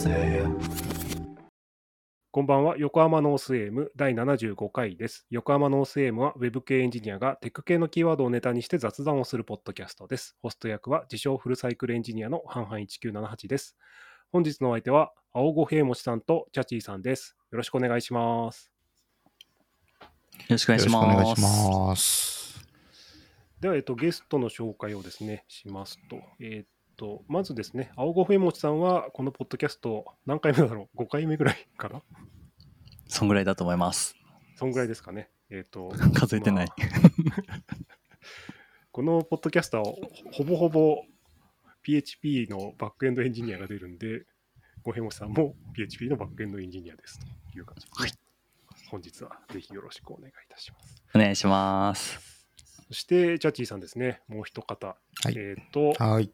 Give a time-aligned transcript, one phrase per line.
[0.00, 0.42] せ
[2.30, 5.26] こんばんは、横浜 North AM 第75回です。
[5.28, 10.38] 横浜 North AM は Web 系エンジニアがテック系のキーワードをネタにして雑談をするポッドキャストです。
[10.40, 13.76] ホスト役は自称フルサイクルエンジニアの hanhan1978です。
[14.32, 17.36] 本日のお相手は青ごへいもちさんと chatii さんです。
[17.50, 18.72] よろしくお願いします。
[20.00, 20.08] よ
[20.48, 21.68] ろしくお願いしよろしくお願いします。
[21.68, 22.66] ます。
[23.60, 32.02] では、えっと、ゲストの紹介をですね、しますと、えっと、まずですね、青ごへいもちさんはこのポッドキャスト何回目だろう ?5 回目ぐらいかな？
[33.08, 34.14] そんぐらいだと思います。
[34.56, 35.30] そんぐらいですかね。
[35.48, 36.66] えっと、数えてない。
[36.66, 36.74] ま
[37.48, 37.60] あ
[38.92, 39.94] このポッドキャスターは
[40.32, 41.02] ほぼほぼ
[41.82, 44.26] PHP のバックエンドエンジニアが出るんで、
[44.82, 48.12] ごへもさんも PHP のバックエンドエンジニアですという感じではい
[48.90, 51.02] 本日はぜひよろしくお願いいたします。
[51.14, 52.46] お願いします。
[52.88, 54.88] そして、チャッチーさんですね、もう一方。
[54.88, 56.32] はいえっ、と、はい。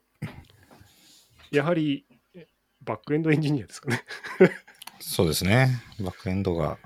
[1.50, 2.46] やはりえ
[2.82, 4.02] バックエンドエンジニアですかね。
[5.00, 5.68] そうですね。
[6.00, 6.78] バックエンドが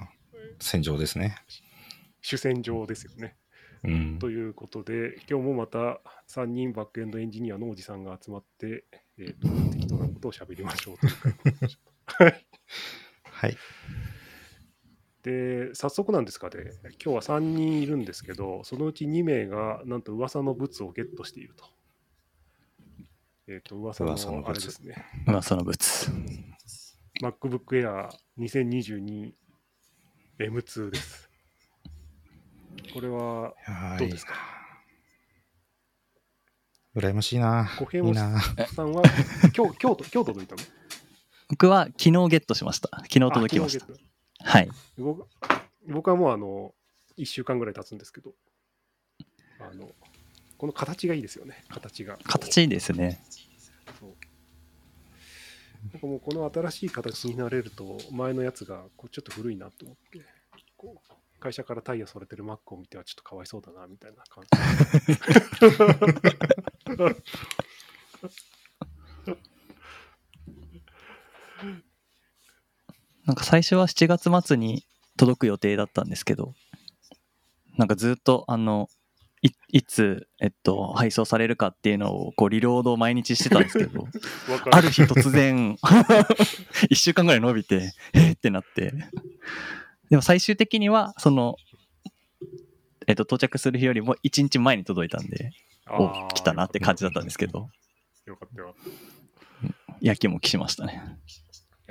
[0.59, 1.37] 戦場ですね。
[2.21, 3.37] 主戦場ですよね。
[3.85, 4.19] うん。
[4.19, 8.85] ということで、今日もまた3人バックエンドエンジニアのおじさんが集まって、
[9.19, 12.35] えー、と適当なことを喋りましょうという
[13.23, 13.57] はい。
[15.23, 16.73] で、早速なんですかね、
[17.03, 21.65] 今日は3人いるんですけど、そのうち2名がなんと噂のブツをゲットしていると。
[23.53, 25.05] えっ、と、噂の噂のブツあれですね。
[25.27, 26.13] 噂の物。
[27.21, 29.33] MacBook Air 2022
[30.39, 31.29] M2 です。
[32.95, 34.35] これははいどうですか？
[36.95, 37.69] 羨ましいな。
[37.77, 38.41] 小平もいいな。
[38.69, 39.03] さんは
[39.53, 40.63] 京京都、京都どいたの？
[41.49, 42.89] 僕は昨日ゲットしました。
[42.99, 43.87] 昨日届きました
[44.45, 44.71] はい。
[44.97, 45.27] ト僕
[45.89, 46.73] 僕はもうあの、
[47.19, 48.33] 1週間ぐらい経つんですけど、
[49.59, 49.93] あの、
[50.61, 52.19] この形がいいですよね、形が。
[52.23, 53.25] 形いいですね。
[53.99, 54.11] そう
[55.91, 60.21] なんかもうこの新しい形になれると、前のやつがこうちょっと古いなと思って、
[60.77, 64.51] こう会社から貸与されてる Mac を見てはちょっとかわいそうだなみたいな感じ。
[73.25, 74.85] なんか最初は7月末に
[75.17, 76.53] 届く予定だったんですけど、
[77.79, 78.91] なんかずっとあの、
[79.43, 84.07] いいつ、えっと、配送されるかっていうのをこうリロードを毎日してたんですけど、
[84.71, 85.77] ある日突然、
[86.91, 88.93] 1週間ぐらい伸びて、えーってなって。
[90.11, 91.57] でも最終的には、その、
[93.07, 95.53] えっと、到着する日よりも1日前に届いたんで、
[95.89, 97.71] お来たなって感じだったんですけど、
[98.27, 98.75] よかったよ。
[100.01, 101.03] 焼きもきしましたね。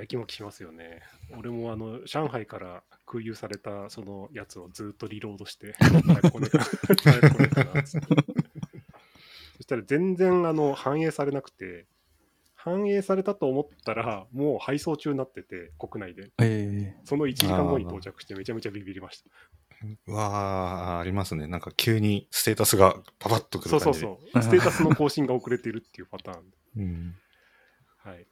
[0.00, 1.02] 焼きもきしますよね。
[1.36, 7.98] 俺もあの上海から空輸されたそのやつをずっとリロードして、 かなかなそ
[9.60, 11.84] したら全然あの反映されなくて、
[12.54, 16.30] 反映されたと思ったら、もう配送中になってて、国内で。
[16.40, 19.28] えその1時間後に到着して、めちゃめちゃビビりました。
[20.06, 21.46] うわあ、ありますね。
[21.46, 24.32] なんか急にステータスがパパッとくそうそうる感じで。
[24.32, 24.42] そう。
[24.42, 26.44] ステータスの更新が遅れてるっていうパターン。
[26.76, 26.82] う。
[26.82, 27.14] ん。
[27.98, 28.26] はい。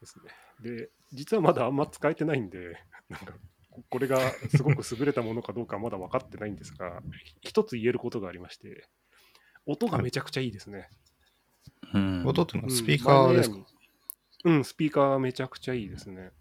[0.00, 0.30] ですね。
[0.60, 2.78] で、実はまだあんま使えてないんで、
[3.08, 3.34] なんか、
[3.70, 4.18] ここれが
[4.50, 7.02] すごく優れたものかどうかはまだ分かってないんですが、
[7.40, 8.88] 一つ言えることがありまして、
[9.66, 10.88] 音がめちゃくちゃいいですね。
[11.94, 12.26] うん。
[12.26, 13.70] 音っていうのうんはスピーカーですか、前のエ
[14.46, 16.32] アにうん、スピーカーめちゃくちゃいいですね。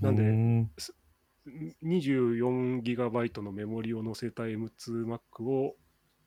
[0.00, 0.70] なんでうん
[1.82, 5.76] 24ギガバイトのメモリを載せた M2Mac を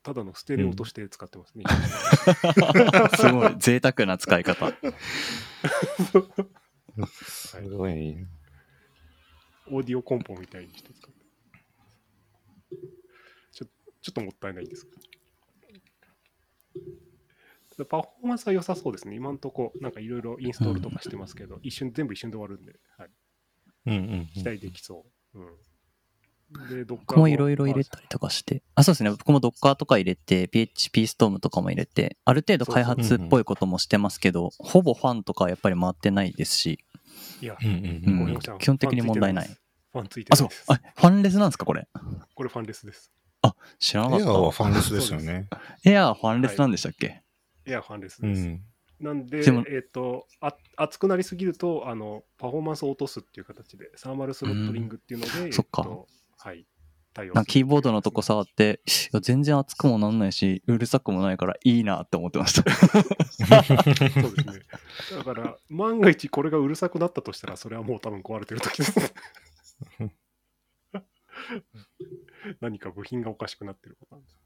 [0.04, 1.64] ただのステレオとして使ってますね。
[3.18, 4.72] すごい贅沢な使い方。
[7.12, 8.26] すごい。
[9.70, 11.18] オーディオコンポみたいにして使って。
[13.52, 13.66] ちょ
[14.00, 14.86] ちょっともったいないです。
[17.84, 19.14] パフォーマンスは良さそうですね。
[19.14, 23.10] 今んとこ、なんかいろいろインストールとかしてますけど、一瞬、全部一瞬で終わるんで、はい、
[23.86, 25.38] うんうん期待できそう。
[25.38, 25.46] うん。
[26.68, 28.62] で、どっ僕もいろいろ入れたりとかして。
[28.74, 29.10] あ、そうですね。
[29.10, 36.78] 僕も Docker とか入れて、PHP ストームとかも入れて、ある程度開発っぽいこともしてますけど、ほぼファンとかはやっぱり回ってないですし、
[37.40, 39.48] いや、うんうんううん基本的に問題ない。
[39.92, 40.64] ファンついてあ、そうないです。。
[40.68, 41.86] あ、ファンレスなんですかこれ？
[42.34, 43.12] これファンレスです。
[43.78, 45.46] 知らなかっエアーはファンレスですよね。
[45.50, 45.60] た。
[45.84, 47.22] エアーファンレスなんでしたっけ、
[47.66, 48.40] エアファンレスです。
[48.42, 48.62] うん。
[49.00, 55.86] なんで、でもえっ、とあ、熱くなりすぎるとあの、パフォーマンスを落とすっていう形で、サーマルスロットリングっていうので、んそっか
[56.48, 56.64] はい、
[57.12, 58.28] 対応キーボードのとこさ。
[58.28, 58.80] 触って、
[59.20, 62.72] 全然熱くもなんないし、うるさくもないからいいなって思ってました。
[62.72, 64.62] そうですね。
[65.18, 69.14] だから、万が一これがうるさくなったとしたら、それはもう多分壊れてる時です。
[72.60, 74.40] 何か部品がおかしくなってることなんです。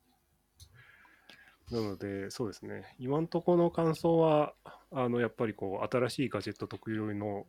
[1.70, 2.96] なので、そうですね。
[2.98, 4.54] 今んところの感想は、
[4.90, 7.46] あの、やっぱりこう、新しいガジェット特有の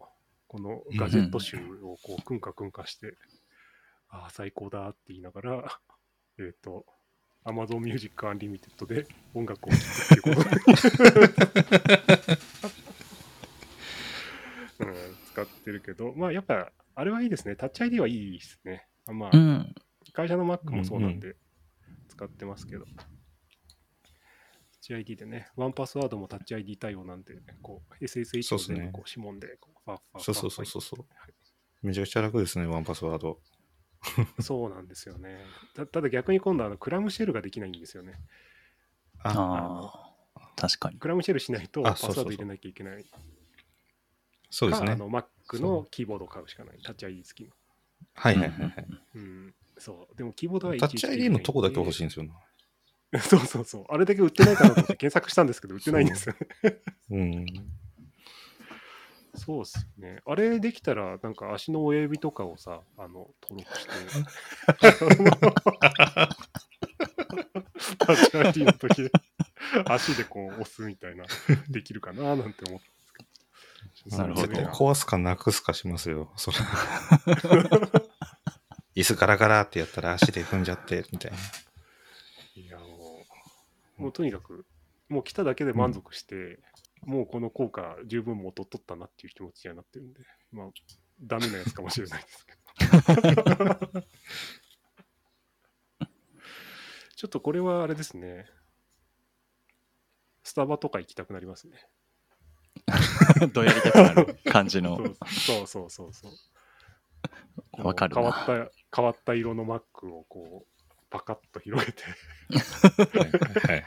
[0.47, 3.17] このガジェット集をこう、くんかくんかして、
[4.13, 5.81] ああ、最高だって言いながら、
[6.37, 6.85] えっ、と、
[7.43, 10.49] Amazon Music Unlimited で音楽を聴くっていうこと
[14.79, 14.93] うん、
[15.31, 17.55] 使ってるけど、まあやっぱ、あれはいいですね。
[17.55, 18.87] タッチ ID はいいですね。
[19.07, 19.75] あまあ、うん。
[20.13, 21.35] 会社の Mac もそうなんで、
[22.07, 22.85] 使ってますけど。
[22.85, 22.95] タッ
[24.79, 31.33] チ ID でね、ワンパスワードもタッチ ID 対応なんで、こう、SSH をそうっすね全部こう指紋でこう、ファッファッファッそうそうそうそうそうはい
[31.81, 33.41] めちゃくちゃ楽ですね、ワンパスワード。
[34.41, 35.39] そうなんですよね。
[35.73, 38.19] たただ逆に今度あの、クラムシェルができないんですよね。
[39.19, 40.97] あ、ああ、確かに。
[40.97, 43.05] クラムシェルしないとあパスワード入れなきゃいけない。
[44.49, 44.95] そうですねかあ。
[44.97, 46.79] の Mac のキーボードを買うしかない。
[46.83, 47.55] タッチ ID 付きの。
[48.15, 48.87] はいはいはいはい。
[49.15, 49.55] うん。
[49.77, 50.15] そう。
[50.15, 52.31] でもキーボードはタッチ ID のとこだけ欲しいんですよね。
[53.13, 53.19] い。
[53.19, 53.85] そうそうそう。
[53.89, 56.77] あれだけ売ってないかなと思って検索したんですけど、売ってないんですよね。
[57.11, 57.45] うん。
[59.35, 60.21] そうっすね。
[60.25, 63.91] あれできたら、なんか足の親指とかをさ、あの、登録して。
[67.99, 69.09] タッチの時、
[69.85, 71.25] 足でこう押すみたいな、
[71.69, 74.17] できるかななんて思ったんですけど。
[74.17, 74.53] なるほど
[74.91, 76.57] 壊すかなくすかしますよ、それ。
[78.95, 81.37] 椅子ガラガラってやったら足で踏んじゃって、みたいな。
[82.55, 83.25] いや、も
[83.97, 84.65] う、もうとにかく、
[85.09, 86.59] もう来ただけで満足して、
[87.05, 90.21] もうこの効果十分元を取ったなっていう気持ちにはなってるんで、
[90.51, 90.67] まあ、
[91.21, 92.53] ダメなやつかもしれないですけ
[93.35, 94.03] ど。
[97.15, 98.45] ちょっとこれはあれですね。
[100.43, 101.87] スタバとか行きたくなりますね。
[103.53, 104.97] どうやりたくなる感じの。
[105.45, 106.31] そうそうそうそう。
[107.83, 113.85] わかるな変わった、変わった色の Mac をこう、パカッと広げて、はいはい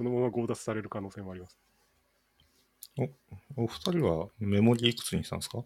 [0.00, 1.58] そのまま強奪される可能性もあります。
[3.54, 5.62] お二人はメモリいくつにしたんですか？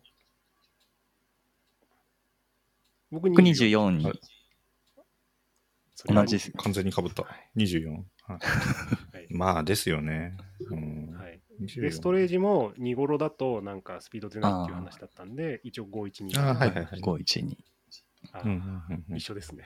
[3.13, 4.13] 僕僕24に
[6.07, 7.25] 同じです完全にかぶった。
[7.55, 7.91] 24。
[7.93, 10.37] はいはいまあ、ですよね。
[10.69, 17.57] うんはい、24で、ストレージも2頃だとなんかスピード出ないっていう話だったんで、一応512あーはいはいはい512。
[18.33, 19.65] あうんうんうんうん一緒ですね。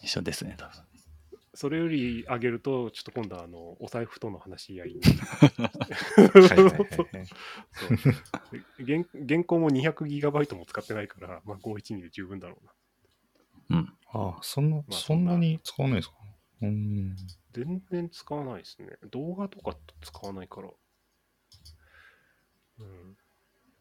[0.00, 0.95] 一緒ですね、多分。
[1.56, 5.00] それより上げると、ちょっと今度はあのお財布との話し合いに。
[5.00, 5.06] は
[5.46, 7.08] いはいはいはい そう
[8.78, 13.78] で現現行も 200GB も使ってないから、まあ、512で十分だろうな。
[13.78, 13.92] うん。
[14.12, 16.16] ああ、そんな、まあそんなに使わないですか？
[16.62, 17.16] うん。
[17.52, 18.88] 全然使わないですね。
[19.10, 20.70] 動画とか使わないから。
[22.78, 23.16] うん。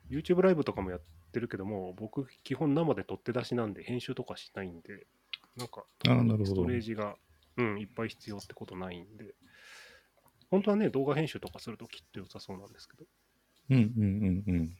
[0.09, 1.01] YouTube ライブとかもやっ
[1.31, 5.07] てるけども、僕、基本生で撮って出しなんで、編集とかしないんで、
[5.57, 7.17] なんか、ストレージが、
[7.57, 9.35] うん、いっぱい必要ってことないんで、
[10.51, 13.05] 本当はね、動画編集とかするときっと良さそうなんですけど、
[13.69, 14.77] うんうんうんうん。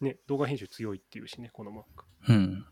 [0.00, 1.84] ね、動画編集強いっていうしね、この Mac。
[2.28, 2.66] うん。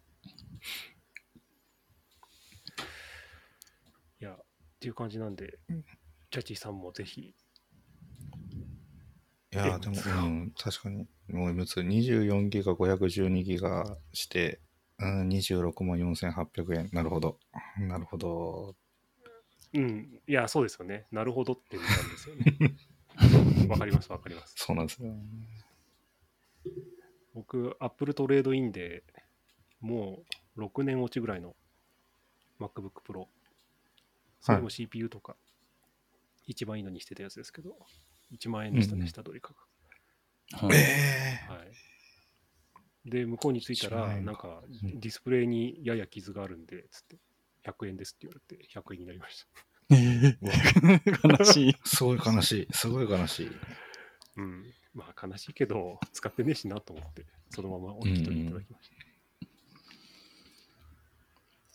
[4.20, 4.44] いや、っ
[4.81, 5.58] ていう感じなんで、
[6.31, 7.34] チャチさんもぜひ、
[9.50, 11.08] いやーでも、うん、確かに。
[11.29, 14.61] もう M2、24ギガ、512ギガして、
[14.99, 16.91] うん、26万4800円。
[16.93, 17.38] なるほど。
[17.79, 18.75] なるほど。
[19.75, 21.06] うん、いや、そうですよね。
[21.11, 23.69] なるほどって見たんですよね。
[23.69, 24.55] わかります、わかります。
[24.56, 25.15] そうなんですよ。
[27.34, 29.05] 僕、アップルトレードインで
[29.81, 30.25] も
[30.56, 31.55] う6年落ちぐらいの
[32.58, 33.27] MacBook Pro。
[34.41, 35.37] それも CPU とか、
[36.46, 37.77] 一番いいのにしてたやつですけど、
[38.32, 39.63] 1万円でしたね、下取り価格。
[40.65, 43.10] うんえはい。
[43.10, 47.17] で、向こうに着いた1万ら、なんかうんディスプレイにやや傷があるんで、つって、
[47.70, 49.46] 100円ですって言われて、100円になりまし
[49.91, 51.72] 悲しい。
[51.72, 52.69] ー、すごい悲しい。
[52.72, 53.51] すごい悲しい。
[53.51, 53.56] た。
[54.37, 54.65] うん。
[54.94, 58.96] まあ、悲しいけど、使ってねえしなと思って、そのままお引き取りいただきました。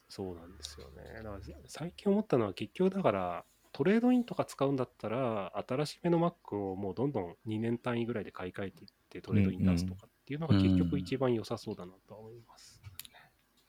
[0.10, 1.24] そうなんですよね。
[1.24, 12.73] だから最近思ったのは結局だからトレードインとか使うんだったら新しめの Mac をもうどんどん2年単位ぐらいで買い替えていってトレードイン出すとかっていうのが結局一番良さそうだなとは思います。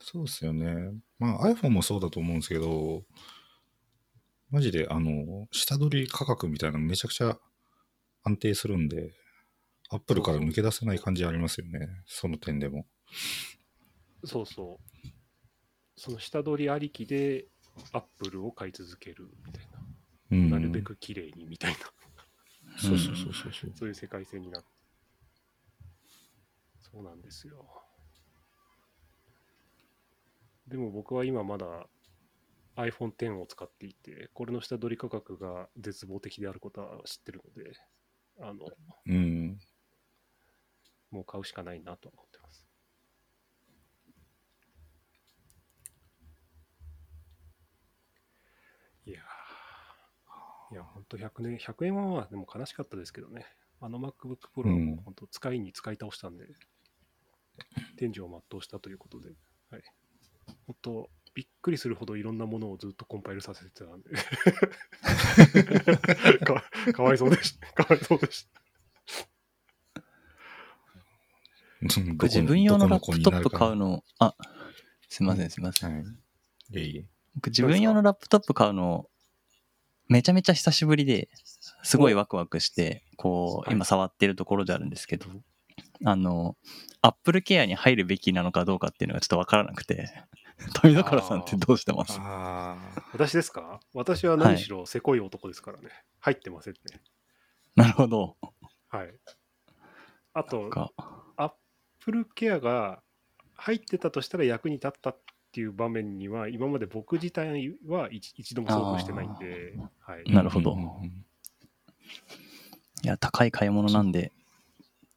[0.07, 0.93] そうですよね。
[1.17, 3.01] まあ iPhone もそうだと思うんですけど、
[4.51, 7.39] マジであの、下取り価格みたいなのめちゃくちゃ
[8.23, 9.15] 安定するんで、
[9.89, 11.89] Apple から抜け出せない感じありますよね。
[12.05, 12.85] その点でも。
[14.23, 15.07] そうそう。
[15.95, 17.47] その下取りありきで
[17.91, 19.79] Apple を買い続けるみたいな。
[20.33, 20.49] うん。
[20.51, 21.77] なるべく綺麗にみたいな、
[22.77, 23.73] そうそうそうそうそう。
[23.75, 24.67] そういう世界線になって。
[26.91, 27.84] そうなんですよ。
[30.67, 31.87] でも僕は今まだ
[32.75, 37.71] iPhone X を使っていて、これの下取り価格が絶望的であることは知ってるので、
[38.41, 38.65] あの、
[39.05, 39.59] うん。
[41.11, 42.67] もう買うしかないなと思ってます。
[49.05, 53.45] いやーいや、本当100年、100円はまあでも悲しかったですけどね。
[53.79, 56.47] あの MacBook Pro うんは本当使いに使い倒したんで、
[57.97, 59.29] 天井を全うしたということで、
[59.69, 59.83] はい。
[60.67, 64.09] 本当、びっくりするほどいろんなものをずっとコンパイルさせてたんで
[66.45, 67.73] か、かわいそうでした。
[67.73, 68.61] かわいそうでした。
[71.81, 73.87] 自分用のラップトップ買うの。
[73.87, 74.33] の、あ、
[75.09, 75.93] すいませんすいません。
[75.93, 76.03] はい。
[76.03, 77.05] いえいえ。
[77.35, 79.09] 僕自分用のラップトップ買うの、
[80.07, 81.29] めちゃめちゃ久しぶりで、
[81.83, 85.27] すごいワクワクして、こう、はい今触ってるところであるんですけど、
[86.05, 86.55] あの、
[87.01, 90.09] アップルケアに入るべきなのかどうかっていうのがちょっとわからなくて、
[90.73, 92.17] 富所さんってどうしてます？
[92.21, 92.77] あ
[93.11, 93.79] 私ですか？
[93.93, 95.89] 私は何しろせこい男ですからね。
[96.19, 96.79] 入ってませんね。
[97.75, 98.37] なるほど。
[98.89, 99.13] はい。
[100.33, 100.91] あと、か
[101.37, 101.51] アッ
[101.99, 103.01] プルケアが
[103.55, 105.17] 入ってたとしたら役に立ったっ
[105.51, 110.23] ていう場面には、今まで僕自体は一一度も遭遇してないんで、はい。
[110.31, 111.25] なるほどうん
[113.03, 114.31] いや、高い買い物なんで、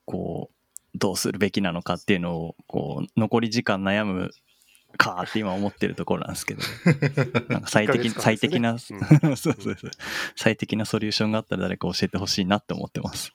[0.04, 0.50] こ
[0.94, 4.30] う、どうするべきなのかっていうのを、こう、残り時間悩む
[4.96, 6.62] かって今思ってるところなんですけど、
[7.48, 9.90] なんか最適、1ヶ月間ですね最適な、うん そうそうそう。
[10.36, 13.32] 最適なソリューションがあったら誰か教えてほしいなって思ってます。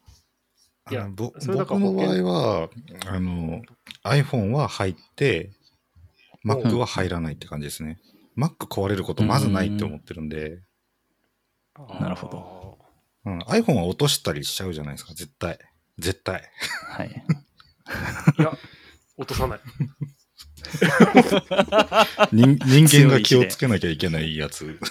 [0.92, 1.40] いや僕
[1.80, 2.70] の場合は、
[3.08, 3.62] あの、
[4.04, 5.52] iPhone は入って、
[6.46, 8.00] Mac は入らないって感じですね。
[8.38, 10.62] Mac 壊れることまずないって思ってるんで、
[12.00, 12.84] なるほど
[13.26, 15.58] うん、iPhone は落としたりしちゃうじゃないですか、絶対。
[15.98, 16.44] 絶対。
[16.90, 17.26] はい。
[18.38, 18.58] いや、
[19.18, 19.60] 落とさない。
[22.32, 24.80] 人人間が気をつけなきゃいけないやつ。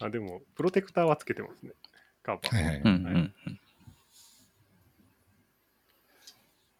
[0.00, 1.72] あでも、プロテクターはつけてますね。
[2.22, 2.54] カバー。
[2.54, 2.80] はいはい。
[2.80, 3.60] うんうんうん。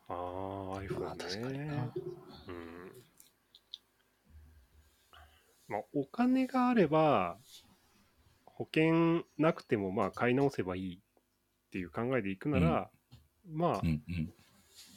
[0.09, 1.93] ああ、iPhone まあ確かにねな。
[2.49, 2.93] うん。
[5.69, 7.39] まあ、お金があれば、
[8.45, 10.99] 保険なくてもまあ買い直せばいいっ
[11.71, 12.91] ていう考えでいくなら、
[13.51, 14.33] まあう、んうん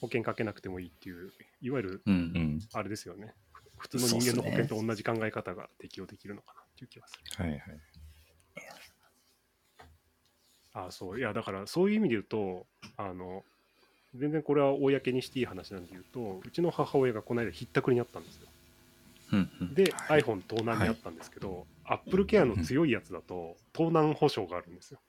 [0.02, 2.40] 保険かけなくてもいいっていう、いわゆるうんう。
[2.40, 2.60] ん。
[2.74, 3.34] あれですよね。
[3.78, 7.44] 普通の人間の保険と同じ考え方が適用できるのかなっていう気がする。
[7.44, 7.62] はいはい。
[10.76, 13.44] あそういやだからそういう意味で言うとあの
[14.14, 18.48] 全然これは公にしていい話なんで言うとうちの母親がこの間ひったくりにあったんですよ
[19.32, 19.74] うんうん。
[19.74, 25.00] で、はい iPhone 盗難にあったんですけど、Apple Care の強いやつだと盗難保証があるんですよ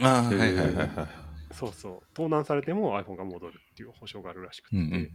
[0.00, 1.31] ああ、はいはいはいはい。
[1.52, 5.10] そうそう盗難されても iPhone が戻るっていう保証があるらしくて、うんうん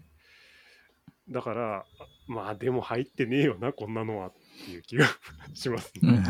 [1.29, 1.85] だから
[2.27, 4.33] まあでも入ってねえよなこんなのはっ
[4.65, 5.07] ていう気が
[5.53, 6.23] しますうんね、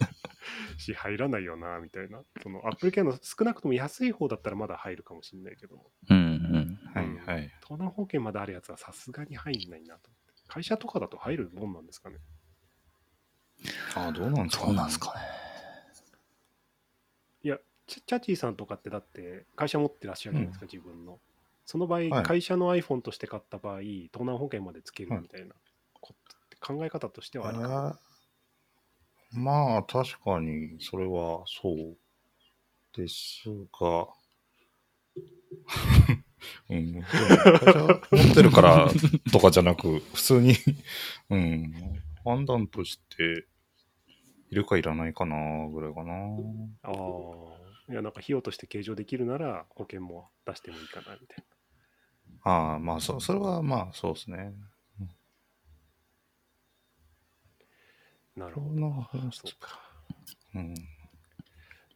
[0.78, 6.78] し入らないよなみたいなその Apple Care の少なくとも安い方だったらまだ入るかもしれないけどうんうん。
[6.94, 7.50] はいはい。
[7.62, 10.42] 盗難保険まであるやつはさすがに入んないなと思って。
[10.48, 12.18] 会社とかだと入るもんなんですかね。
[13.94, 15.20] ああ、どうなんですかどうなんですかね。
[17.86, 21.18] チャチーさんとかってだって会社持ってらっしゃるじゃないですか、自分の。
[21.64, 25.54] その場合、はい会社の iPhone として買った場合、盗難保険までつけるみたいな
[26.00, 27.86] ことって考え方としてはあるかな。
[27.88, 28.12] あー
[29.34, 31.96] まあ、確かに、それはそう
[32.94, 33.44] です
[33.80, 34.08] が、
[36.68, 38.90] うん、でも会社持ってるから
[39.32, 40.54] とかじゃなく、普通に、
[41.30, 41.72] うん、
[42.24, 43.46] 判断として、
[44.50, 46.12] いるかいらないかな、ぐらいかな。
[46.82, 46.92] ああ。
[47.92, 51.44] いや、なんか費用として計上できるなら保険も出してもいいかなみたい
[52.44, 54.54] ああ、まあ、そそれはまあ、そうですね。
[58.34, 58.46] な。
[58.46, 58.90] なるほど。
[58.90, 59.78] 話そうか。
[60.54, 60.74] うん。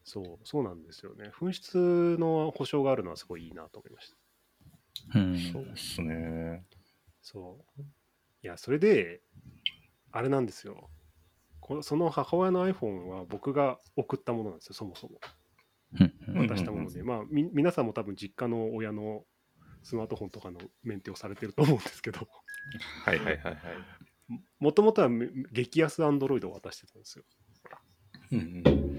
[0.04, 1.30] そう、そうなんですよね。
[1.40, 4.10] 紛失の保証があるのはすごいいいなと思いまし
[5.12, 5.18] た。
[5.18, 5.38] うん。
[5.38, 6.62] そうですね。
[7.22, 7.82] そう。
[7.82, 9.22] いや、それで、
[10.12, 10.90] あれなんですよ。
[11.60, 15.18] こその母親の iPhone は僕が送ったものなんですよ、そもそも。
[15.94, 17.02] うんうん渡したもので。
[17.02, 19.24] まあ、み皆さんも多分実家の親の
[19.82, 22.26] スマートフォンとかのメンテをされてると思うんですけど、
[23.04, 23.56] はいはいはいはい。
[24.58, 27.24] もともとはめ激安 Android を渡してたんですよ。
[28.32, 28.96] うんうん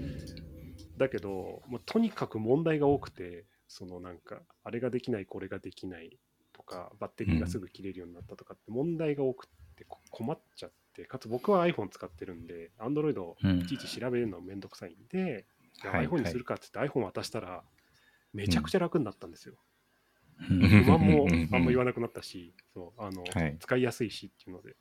[0.98, 6.18] だけど、もうとにかく問題が多くて、そのなんか、あれができない、これができない
[6.52, 15.46] とか、バッテリーがすぐ切れるようになったとかって問題が多くてこ困っちゃって、かつ僕は iPhone 使ってるんで、Android いちいち調べるのめんどくさいんで、
[15.80, 17.62] じゃあはい iPhone にするかって言って iPhone 渡したら、
[18.32, 19.54] めちゃくちゃ楽になったんですよ。
[20.38, 24.76] 不満もあんま言わなくなったし、そうあのはい使いやすいしっていうので。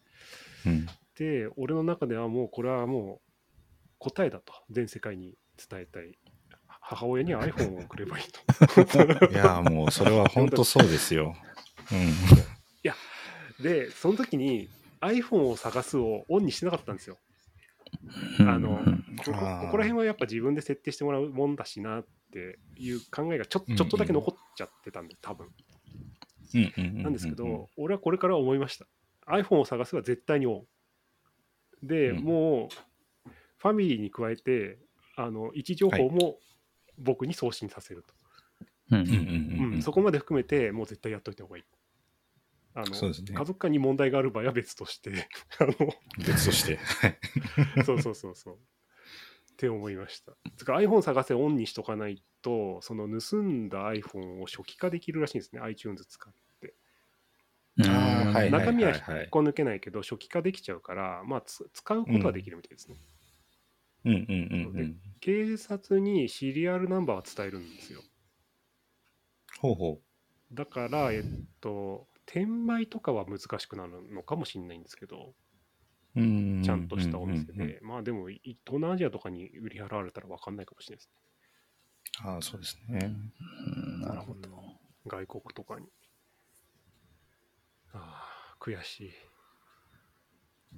[0.65, 0.87] うん
[1.17, 3.31] で、俺の中ではもうこれはもう
[3.97, 6.15] 答えだと、全世界に伝えたい。
[6.67, 9.25] 母親に iPhone を送ればいいと。
[9.33, 11.35] いや、もうそれは本当そうですよ。
[11.91, 13.63] うん。
[13.63, 14.69] で、その時に
[15.01, 17.17] iPhone を探すをオンにしてなかったんですよ。
[18.39, 19.31] うんあのうんここ
[19.77, 25.47] ら辺はやっぱ自分で設定してもらうもんだしなっていう考えがちょちょっとだけ残っちゃってたんで、多分。
[26.53, 28.85] うんなんですけど、俺はこれから思いました。
[29.27, 30.67] iPhone を探すは絶対にオン。
[31.83, 32.69] で、うんも
[33.25, 34.79] う、ファミリーに加えて、
[35.15, 36.37] あの位置情報も
[36.97, 38.13] 僕に送信させると。
[39.81, 41.63] そこまで含めて、もう絶対やっといた方がいい。
[42.79, 45.11] あのそうですね家族間に問題がある場合は別として、
[45.57, 45.73] あの
[46.19, 46.77] 別として。
[46.77, 47.07] は
[47.81, 48.55] いそうそうそうそう。
[48.55, 50.37] って思いました。
[50.57, 56.67] つか iPhone 探せオンにしとかないと、その盗んだ iPhone を初期化できるらしいんですね、iTunes 使って。
[57.77, 62.97] うんあーはい中身ははいはい引っこ抜けないけど、初期化できちゃうから、まあ、つ使うことはできるみたいですね。
[64.05, 65.01] うんうんうんうん。
[65.19, 68.01] 警察にシリアルナンバーは伝えるんですよ。
[69.59, 70.01] ほうほ
[70.51, 71.23] だから、えっ
[71.59, 75.33] と、転売とかは難しくなるのかもしれないんですけど、
[76.13, 82.29] ちゃんとしたお店で、まあでも、い東南アジアとかに売り払われたら分かんないかもしれないですね。
[82.29, 83.15] ああ、そうですね。
[83.65, 84.49] うんなるほど。
[85.05, 85.87] 外国とかに。
[87.93, 89.11] ああ、悔しい。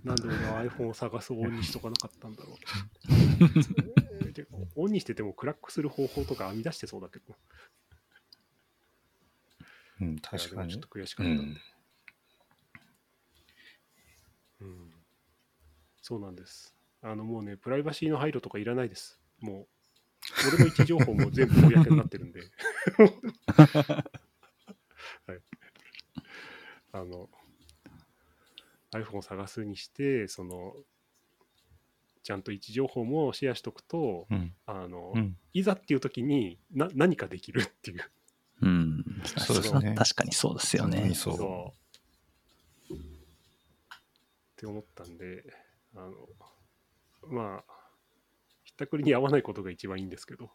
[0.03, 4.31] なんで俺は iPhone を探すオンにしとかなかったんだろう。
[4.31, 7.35] でオンにしててもクラックする方法とか編み出してそうだけど。
[10.01, 10.87] うん、確かにちょっと。
[10.87, 11.31] 悔しかった。
[11.31, 11.37] うん。
[14.61, 14.93] うん
[16.01, 16.75] そうなんです。
[17.01, 19.21] あのもうね、プライバシーの配慮とかいらないです。
[19.41, 19.67] もう、
[20.47, 22.41] 俺の位置情報も全部公になってるんで。
[23.47, 25.41] はい。
[26.91, 27.29] あの、
[28.91, 30.75] iPhone を探すにして、その、
[32.23, 34.55] ちゃんと位置情報もシェアしとくと、うん。
[34.65, 35.37] あの、うん。
[35.53, 38.01] いざっていう時にな何かできるっていう。
[38.61, 39.03] うん。
[39.37, 41.13] そうですね確かにそうですよね。
[41.13, 41.73] そ
[42.91, 42.93] う。
[42.93, 42.97] っ
[44.55, 45.43] て思ったんで、
[45.95, 46.13] あの、
[47.27, 47.73] まあ、
[48.63, 50.51] ひったくりに合わないことが一番いいんですけど、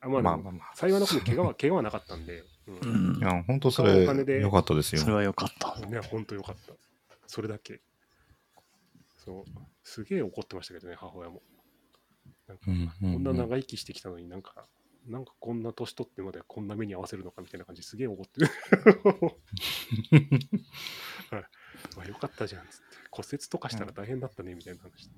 [0.00, 0.76] あまあ、まあまあまあ。
[0.76, 3.20] 幸いなことに怪我は怪我はなかったんで、うんうんい。
[3.20, 5.00] や、本当そおれ金で良かったですよ。
[5.00, 5.78] それは良かった。
[5.86, 6.72] ね、本当よかった。
[7.26, 7.80] それだけ。
[9.24, 9.44] そう、
[9.82, 11.42] すげえ怒ってましたけどね、母親も。
[12.46, 14.66] なんかうんうんうんこんな長生きしてきたのになんか、
[15.06, 18.46] なんかこんな年取ってまでこんな目に合わせるのかみたいな感じですげえ怒ってる。
[21.30, 21.44] はい。
[21.96, 22.84] まあよかったじゃんっつって。
[23.10, 25.10] 骨折とかしたら大変だったねみたいな話。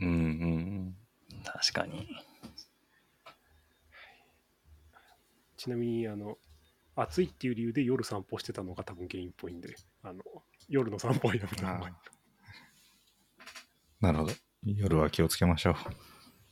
[0.00, 0.96] うんうん
[1.44, 2.08] 確かに。
[5.56, 6.38] ちなみに、あの、
[6.94, 10.22] 暑いっていう理由で夜散歩してたのが多分原因っぽいんで、あの、
[10.68, 11.56] 夜の散歩はやめうん。
[11.56, 11.94] た方がいい。
[14.00, 14.32] なるほど。
[14.64, 15.76] 夜は気をつけましょ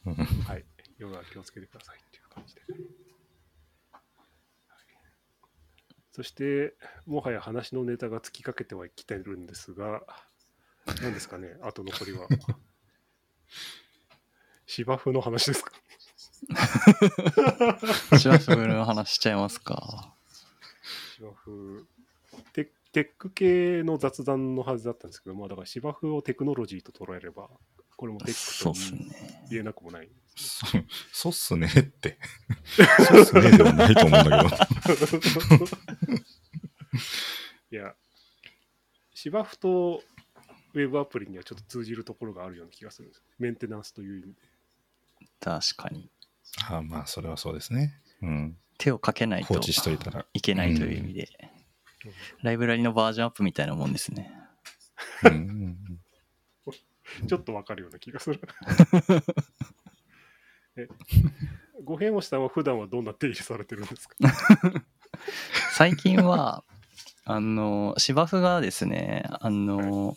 [0.04, 0.10] う。
[0.10, 0.64] うんはい。
[0.98, 1.98] 夜は気をつけてください
[2.36, 2.60] 感じで。
[2.60, 2.82] はい
[6.12, 10.00] そして、もはや話のネタが尽きかけてはきてるんですが、
[11.02, 12.26] 何ですかね、 あと残りは。
[14.64, 15.72] 芝生の話ですか？
[18.18, 20.14] シワフの話しちゃいますか。
[21.16, 21.86] 芝生
[22.54, 22.72] テ。
[22.92, 27.50] テック系の雑談のはずだったんですけど、まあだから芝生をテクノロジーと捉えれば、
[27.94, 28.72] これもテックと。
[29.50, 30.08] 言えなくもない。
[30.36, 30.66] そ
[31.12, 32.18] そうっすねって。
[33.08, 35.76] そうっすねではないと思うんだけど。
[37.72, 37.94] いや、
[39.14, 40.02] 芝生と
[40.74, 43.22] ウェブアプリにはちょっと通じるところがあるような気がするんです。
[43.38, 44.40] メンテナンスという意味で。
[45.40, 46.10] 確かに。
[46.68, 48.00] ああまあ、それはそうですね。
[48.20, 48.58] うん。
[48.78, 50.26] 手をかけないと放置しといたら。
[50.34, 51.50] いけないという意味で、
[52.42, 54.32] ライブラリのバージョンアップみたいなもんですね。
[55.24, 56.00] うんうん
[57.28, 58.40] ちょっとわかるような気がする。
[60.76, 60.88] え、
[61.84, 64.16] 五平星さんは普段はどんな手入れされてるんですか？
[65.72, 66.64] 最近は、
[67.24, 70.16] あの、芝生がですね、あの、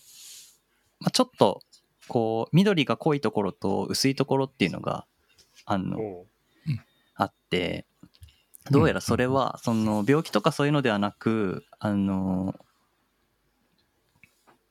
[0.99, 1.61] まあ、ちょっと、
[2.07, 5.05] こう、緑が濃いところと薄いところっていうのが、
[5.65, 5.97] あの、
[7.15, 7.85] あって、
[8.71, 12.55] どうやらそれは、その、病気とかそういうのではなく、あの、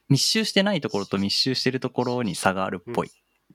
[0.09, 3.09] 密集してないところと密集してるところに差があるっぽい。
[3.09, 3.11] っ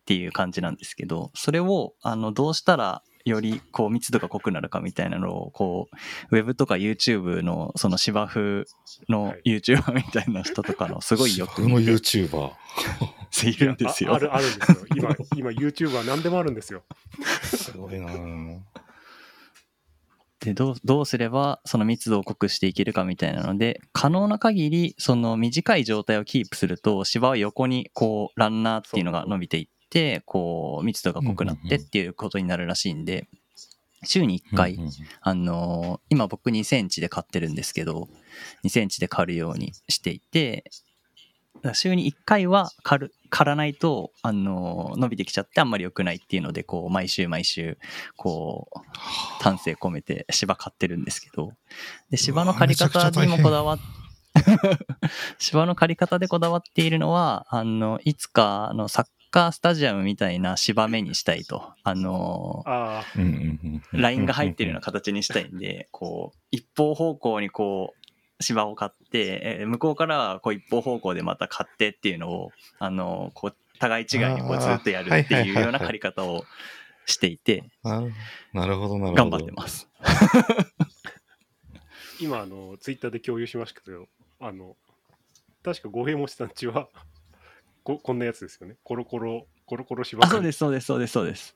[0.05, 5.87] ていう感じなんですけど、それを、あの、どうしたら、よりこう密度が濃くなるかみたいなのをこ
[6.29, 8.65] うウェブとか YouTube のその芝生
[9.07, 12.51] のはい YouTuber みたいな人とかのすごいよく僕の見る YouTuber。
[13.45, 14.19] いるんですよああ。
[14.19, 14.77] るあるんですよ。
[14.95, 16.83] 今、今 YouTube は何でもあるんですよ。
[17.41, 18.59] すごいなぁ
[20.43, 29.72] でどうどうすればその密度を濃くしていけるかみたいなので可能な限りその短い状態をキープすると芝は横にこうランナーっていうのが伸びていって
[30.25, 33.27] こう密度が濃くなってっていうことになるらしいんで
[34.05, 34.79] 週に1回、
[35.21, 38.09] あのー今僕2センチで買ってるんですけど、
[38.63, 40.69] 2センチで刈るようにしていて、
[41.73, 47.77] 週に1回は刈る刈らないと、あのー伸びてきちゃってあんまり良くないっていうので、こう、毎週毎週、
[48.15, 48.79] こう、
[49.41, 51.53] 丹精込めて芝刈ってるんですけど、
[52.09, 53.79] で、芝の刈り方にもこだわっ
[55.37, 61.73] 芝の刈り方でこだわっているのは、あの、いつか、あの、サッカースタジアムみたいな芝目にしたいと。
[61.83, 67.95] あのーラインが入ってるような形にしたいんで、こう、一方方向にこ
[68.39, 76.45] う、芝を買って、えー向こうからはこう一方方向でまた買ってっていうのを、あの、こう、互い違いにこうずっとやるってはいうような借り方を
[77.07, 78.03] していて、あ
[78.53, 79.29] なるほど、なるほど。
[79.29, 79.89] 頑張ってます。
[82.21, 84.07] 今、あの、ツイッターで共有しましたけど、
[84.39, 84.77] あの、
[85.63, 86.87] 確か五平もちさんちは
[87.83, 88.77] こ、こんなやつですよね。
[88.83, 91.55] コロコロ、コロコロ芝あ、そうです、そうです、そうです、そうです。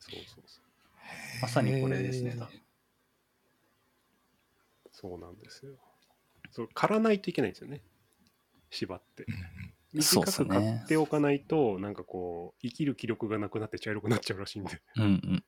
[0.00, 1.42] そうそうそう。
[1.42, 2.36] まさにこれですね。
[4.92, 5.72] そうなんですよ。
[6.50, 7.82] そう、刈らないといけないんですよね。
[8.70, 9.26] 芝って。
[10.00, 14.80] そう短く刈っておかないと、なんかこう、生きる気力がなくなって茶色くなっちゃうらしいんで。
[14.96, 15.44] うんうん。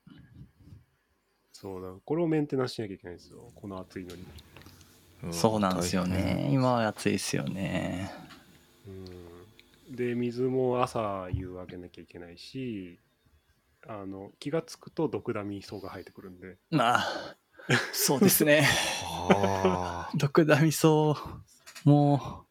[1.51, 3.51] そうだ、これをメンテナンスしなきゃいけないんですよ。
[3.55, 4.23] この暑いのに。
[5.31, 6.49] そうなんですよね。
[6.51, 8.11] 今は暑いですよね。
[8.85, 9.22] うん。
[9.93, 12.99] で、水も朝夕あげなきゃいけないし、
[13.87, 16.57] あの、気がつくと毒ダミソが生えてくるんで。
[16.71, 17.35] まあ、
[17.93, 18.67] そうですね。
[19.29, 21.15] あ毒ダミソ
[21.83, 22.45] も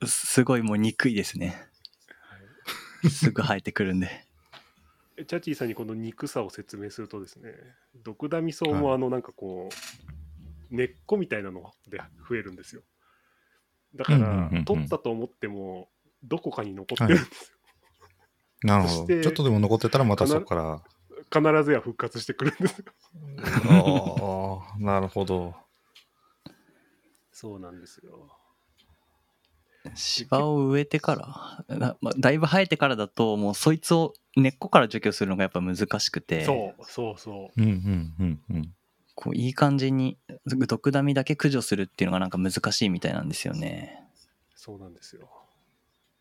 [0.00, 1.56] う、すごいもう憎いですね。
[3.10, 4.24] すぐ生えてくるんで。
[5.16, 7.52] えチャチーさんにこの憎さを説明するとですね、
[8.04, 9.68] 毒ダミソウもあのなんかこ
[10.70, 12.82] う、根っこみたいなので増えるんですよ。
[13.96, 15.88] だから取ったと思っても、
[16.22, 17.56] どこかに残ってるんですよ。
[18.64, 19.22] あ、なるほど。
[19.22, 20.82] ちょっとでも残ってたらまたそこから。
[21.32, 22.84] 必ずや復活してくるんですよ。
[23.68, 25.54] ああ、なるほど。
[27.32, 28.30] そうなんですよ。
[29.94, 37.62] 芝を植えてから、なまあ、だいぶ生えてからだと、もうそいつを根っこから除去するのがやっぱ難しくて、そうそうそう。
[37.62, 38.75] うんうんうんうん。
[39.16, 44.04] こういい感じに毒ダミだけ駆除するっていうのがなんか難しいみたいなんですよね。
[44.54, 45.28] そうなんですよ。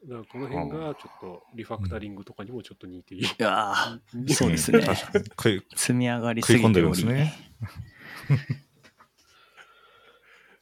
[0.06, 3.28] だからこの辺がちょっとリファクタリングとかにもちょっと似ている。
[3.28, 7.52] いやーそうですんね確かに食い積み上がりす食い込んでぎており、るんですね。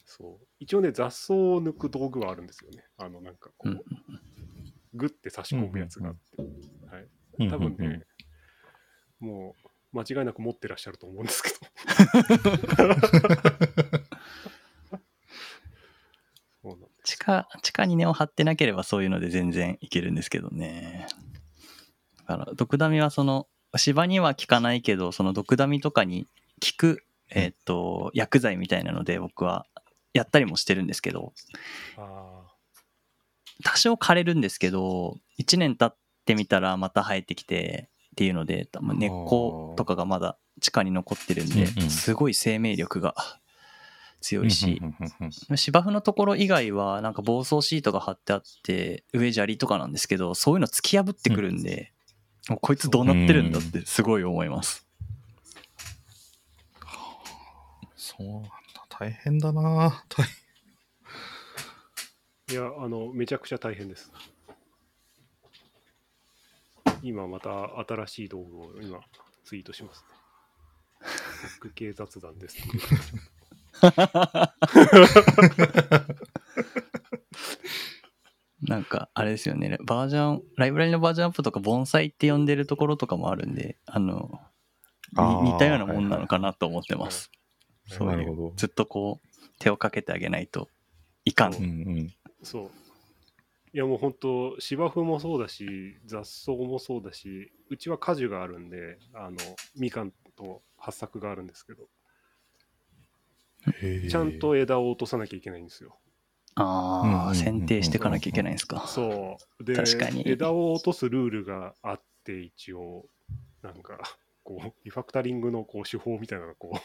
[0.05, 0.47] そう。
[0.59, 2.83] 一応ね、雑草を抜く道具はあるんですよね。
[2.97, 3.83] あの、なんかこう
[4.95, 6.41] グッて差し込むやつがあって。
[6.89, 7.07] はい。
[7.39, 8.03] うん多分ね、うんうん
[9.19, 11.55] もう間違いなく持ってらっしゃると思うんですけど。
[16.63, 21.07] そうなんです地下地下に根を張ってなければそういうので全然いけるんですけどね。
[22.19, 26.29] だから毒ダミはその芝には効かないけどその毒ダミとかに効
[26.77, 29.65] く、えっと薬剤みたいなので僕は
[30.13, 31.33] やったりもしてるんですけど
[31.97, 32.43] あ
[33.63, 43.15] 多少枯れるんですけど1年経ってみたらまた生えてきてっていうので多分根っことかがまだ地下に残ってるんですごい生命力が
[44.21, 44.81] 強いし
[45.55, 51.91] 芝生のところ以外はなんか防草シートが貼ってあって上砂利とかなんですけどそういうの突き破ってくるんで、
[52.47, 54.87] もうこいつどうなってるんだってすごい思います。
[57.95, 58.49] そうなんだ。
[58.89, 60.05] 大変だな。
[60.07, 60.27] 大あ。
[62.51, 64.11] いや、あの、めちゃくちゃ大変です。
[67.03, 68.99] 今また新しい道具を今
[69.43, 70.15] ツイートしますね。
[71.59, 72.57] 僕系雑談です。
[78.61, 84.39] なんかあれですよねバージョンライブラリのバージョンアップとか盆栽って呼んでるところとかもあるんであの
[85.17, 87.29] あ似たようなもんなのかなと思ってます。
[87.33, 87.43] はい
[87.87, 89.27] そういうなるほどずっとこう
[89.59, 90.69] 手をかけてあげないと
[91.25, 91.53] いかん。
[91.53, 92.13] うんうん。
[92.41, 92.71] そう。
[93.73, 99.37] いやもう本当芝生もそうだし、雑草もそうだし、うちは果樹があるんで、あの、
[99.75, 101.87] みかんと八作があるんですけど、
[104.09, 105.97] ちゃんと枝を落とさなきゃいけないんですよ。
[106.55, 108.85] ああ剪定していかなきゃいけないんですか。
[108.87, 109.63] そう。
[109.63, 113.07] で、確かに枝を落とすルールがあって、一応、
[113.63, 113.97] なんか、
[114.43, 116.79] こう、リファクタリングのこう手法みたいなのがこ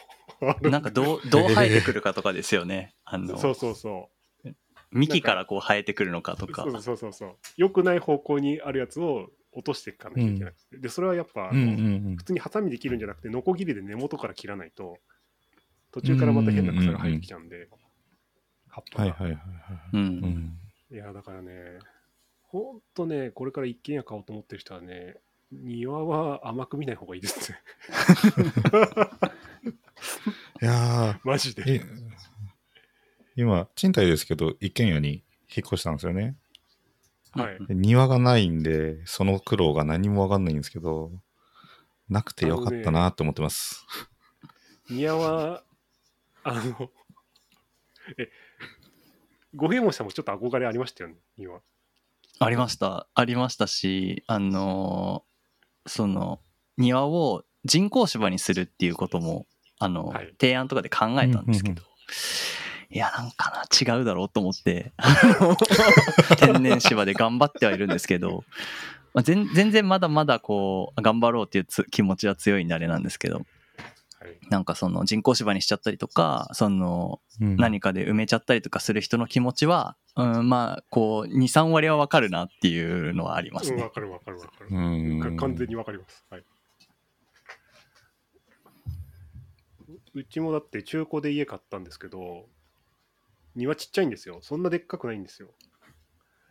[0.63, 2.95] う、なんかどうどう生えてくるかとかですよね。
[3.03, 4.18] あのそうそうそう。
[4.91, 6.63] 幹からこう生えてくるのかとか。
[6.63, 7.35] そうそうそうそう。
[7.57, 10.77] 良くない方向にあるやつを落としていかなきゃいけなくて。
[10.77, 14.97] で、それはやっぱ、うんうんうん普通にハサミで切るんじゃなくて、ノコギリで根元から切らないと、
[15.91, 17.67] 途中からまた変な草が生えてきちゃうんで、
[18.67, 19.11] 葉っぱが。
[19.11, 19.41] はいはいはいはい。
[19.93, 19.97] う。
[19.97, 20.59] うんん。
[20.91, 21.79] いや、だからね、
[22.43, 25.17] ほんとね、これから一軒家買おうと思ってる人はね、
[25.51, 27.59] 庭は甘く見ない方がいいですね。
[30.61, 31.81] いやマジで。
[33.39, 36.35] 今、賃貸ですけど、一軒家に引っ越したんですよね。
[37.31, 41.11] はい庭がないんで、その苦労が何もわかんないんですけど、
[42.09, 43.85] なくてよかったなって思ってます。
[44.89, 45.63] 庭は、
[46.43, 46.89] あの、
[48.17, 48.29] え、
[49.55, 51.61] 五平門さんもちょっと憧れありましたよね、庭。
[52.39, 53.07] ありました。
[53.13, 56.41] ありましたし、あのーその、
[56.77, 59.47] 庭を人工芝にするっていうことも、
[59.79, 61.83] あの、はい提案とかで考えたんですけうんど、
[62.91, 65.55] いや、なんかな、違うだろうと思って、あ の
[66.37, 68.43] 天然芝で頑張ってはいるんですけど、
[69.13, 73.41] まあ、全全然まだまだこう、頑張ろうっていうつ気持ちは強いんであれなんですけど、は
[74.27, 74.37] い。
[74.49, 83.91] なんかその人工芝にしちゃったりとか、そのうん何かで埋めちゃったりとかする人の気持ちは、うん、まあ、こう、2、3割はわかるなっていうのはありますうん、ねわ。
[83.91, 84.67] かるわかるわかる。
[84.71, 86.25] うんか完全にわかります。
[86.29, 86.41] はい。
[86.41, 86.45] う
[90.15, 92.47] うちもだって中古で家買ったんですけど、
[93.55, 94.39] 庭ちっちゃいんですよ。
[94.41, 95.49] そんなでっかくないんですよ。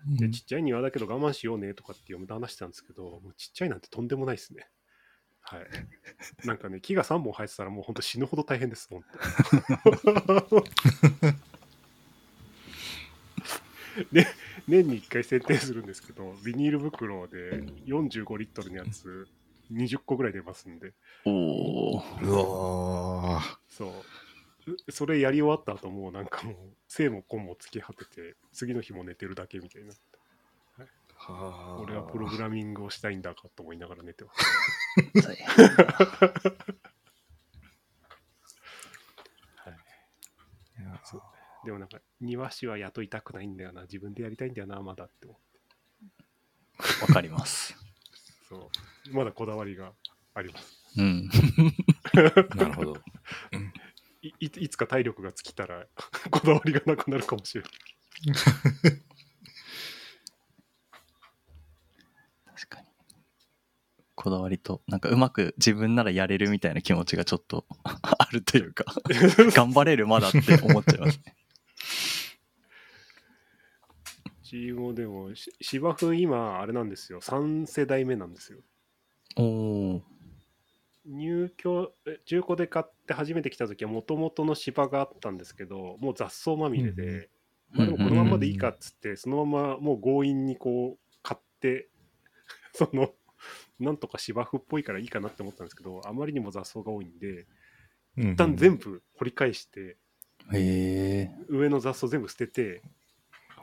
[0.07, 4.69] で、ちっちゃい庭だけど我慢しようねとかって嫁と話してたんですけど、もうちっちゃいなんてとんでもないですね。
[5.41, 5.67] はい。
[6.47, 9.03] なんかね、木が3本生えてたらもう本当死ぬほど大変です、本
[10.51, 10.61] 当。
[14.13, 14.27] で、
[14.69, 19.27] 年に1回剪定するんですけど、ビニール袋で45リットルのやつ
[19.73, 20.93] 20個ぐらい出ますんで、
[21.25, 22.33] おおーう
[23.35, 23.91] わーそう。
[24.71, 26.57] う それやり終わった後もうなんかもう、
[26.89, 29.95] 生も根も突き果てて、次の日も寝てるだけみたいな。
[31.21, 35.27] はー俺はプログラミングをしたいんだかと思いながら寝てます。
[35.27, 35.41] はい、い
[40.85, 41.23] やそう
[41.65, 47.03] でもなんか、庭師は雇いたくないんだよな、自分でやりたいんだよな、まだって思って。
[47.03, 47.75] わかります。
[48.49, 48.71] そ
[49.11, 49.15] う。
[49.15, 49.93] まだこだわりが
[50.35, 50.79] あります。
[50.97, 51.29] うん。
[52.55, 52.97] なるほど。
[53.53, 53.57] い
[54.41, 55.87] いいつか体力が尽きたら、
[56.31, 57.71] こだわりがなくなるかもしれない。
[62.47, 62.89] 確かに。
[64.15, 68.85] こだわりと、なんかうまく自分ならやれるみたいな気持ちがちょっと あるというか、
[69.55, 71.37] 頑張れるまだって思っちゃいますね。
[74.43, 77.21] うちもでも、し芝生今、あれなんですよ。
[77.21, 78.61] 3世代目なんですよ。
[79.37, 79.45] お
[79.97, 80.18] お。
[81.09, 87.31] 入居、え中古で買って初めて来た時は、もともとの芝があったんですけど、もう雑草まみれで、
[87.71, 91.89] まあ、でもこのまんまでいいかっつって、そのままもう強引にこう、買って、
[92.73, 93.15] その、
[93.79, 97.47] なんとか芝生っぽいからいいかなって思ったんですけど、あまりにも雑草が多いんで、
[98.17, 99.97] 一一旦全部掘り返して。
[101.49, 102.83] 上の雑草全部捨てて、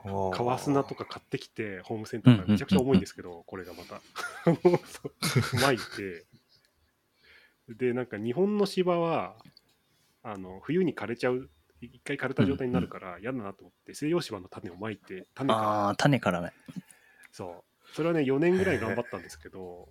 [0.03, 4.01] 部川砂とか買ってきて、ホームセンターからめちゃくちゃ重いんですけど、これがまた。
[5.59, 6.25] 巻いて、
[7.69, 9.35] で、なんか日本の芝は、
[10.23, 11.49] あの冬に枯れちゃう、
[11.81, 16.51] 一回枯れた状態になるから嫌だなと思って、西洋芝の種をまいて、種から、ああ、種からね。
[17.31, 17.93] そう。
[17.93, 19.89] それはね、4年ぐらい頑張ったんですけど、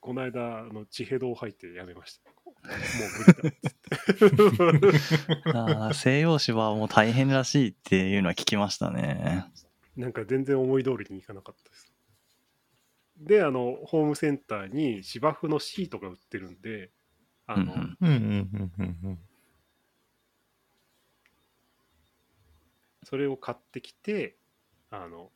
[0.00, 2.30] この間、あの地平道を吐いてやめました。
[2.44, 2.72] もう
[3.18, 5.50] 無理だっつって。
[5.56, 9.46] ああ、西洋芝はもう大変らしいっていうのは聞きましたね。
[9.96, 11.92] なんか全然思い通りにいかなかったです。
[13.16, 16.90] で、あの、ホームセンターに芝生のシートが売ってるんで、
[17.46, 19.18] あの、うんうんうんうんうんうんうん。
[23.04, 24.36] それを買ってきて、
[24.90, 25.30] あの、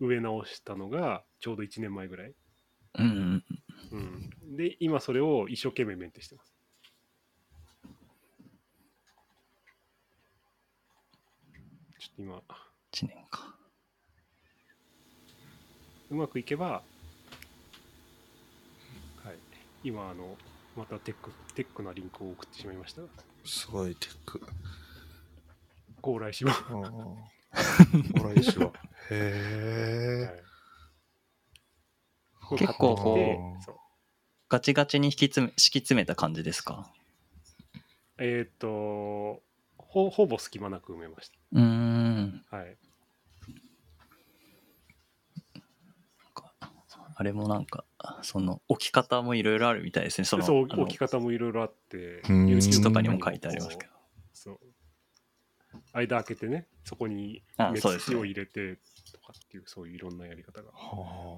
[0.00, 2.34] 植え直したのがちょうど1年前ぐらい。
[2.98, 3.44] うんうん。
[3.92, 3.96] う
[4.54, 4.56] ん。
[4.56, 6.54] で、今それを一生懸命メンテしてます。
[11.98, 12.36] ちょっと今、
[12.92, 13.56] 1年か。
[16.10, 16.84] うまくいけば、
[19.16, 19.38] はい。
[19.82, 20.36] 今、あの、
[20.76, 23.02] またテック、テックなリンクを送ってしまいました。
[23.44, 24.40] すごいテック。
[26.00, 26.50] 高麗芝。
[26.50, 26.70] ああ。
[26.72, 27.28] ほ
[28.24, 28.72] ら、石は。
[29.10, 30.34] へえ。
[30.34, 30.44] はい
[32.58, 33.72] 結構こう
[34.50, 36.92] ガチガチに引き詰め敷き詰めた感じですか？
[38.18, 39.42] えっ、と
[39.78, 42.44] ほ、ほぼ隙間なく埋めましうーん。
[42.50, 42.56] た。
[42.58, 42.76] はい。
[47.16, 47.84] あれもなんか、
[48.22, 50.24] その置き方もいろいろあるみたいですね。
[50.24, 53.92] そのそう、置き方もいろいろあって、うん地とかにも書いてありますけど。
[54.32, 54.60] そう。
[55.92, 58.78] 間開けてね、そこに熱あそうですね土を入れて
[59.12, 60.70] とかっていう、そういういろんなやり方が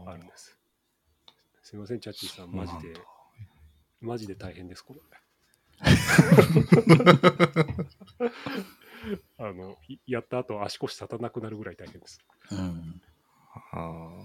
[0.06, 0.58] あるんです。
[1.62, 2.94] すみません、チャッチーさん、マジで、
[4.00, 5.00] マジで大変です、これ。
[9.38, 12.18] あの、いやった後足腰立たなくなるぐらい大変です。
[12.50, 13.02] うん。
[13.72, 14.24] あ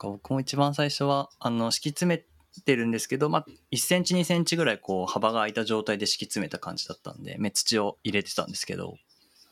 [0.00, 2.24] か僕も一番最初は、あの、敷き詰め
[2.64, 8.96] てるんですけど、まあ、1センチ2センチぐらいこう幅が空いた状態で敷き詰めた感じだったんで、目土を入れてたんですけど、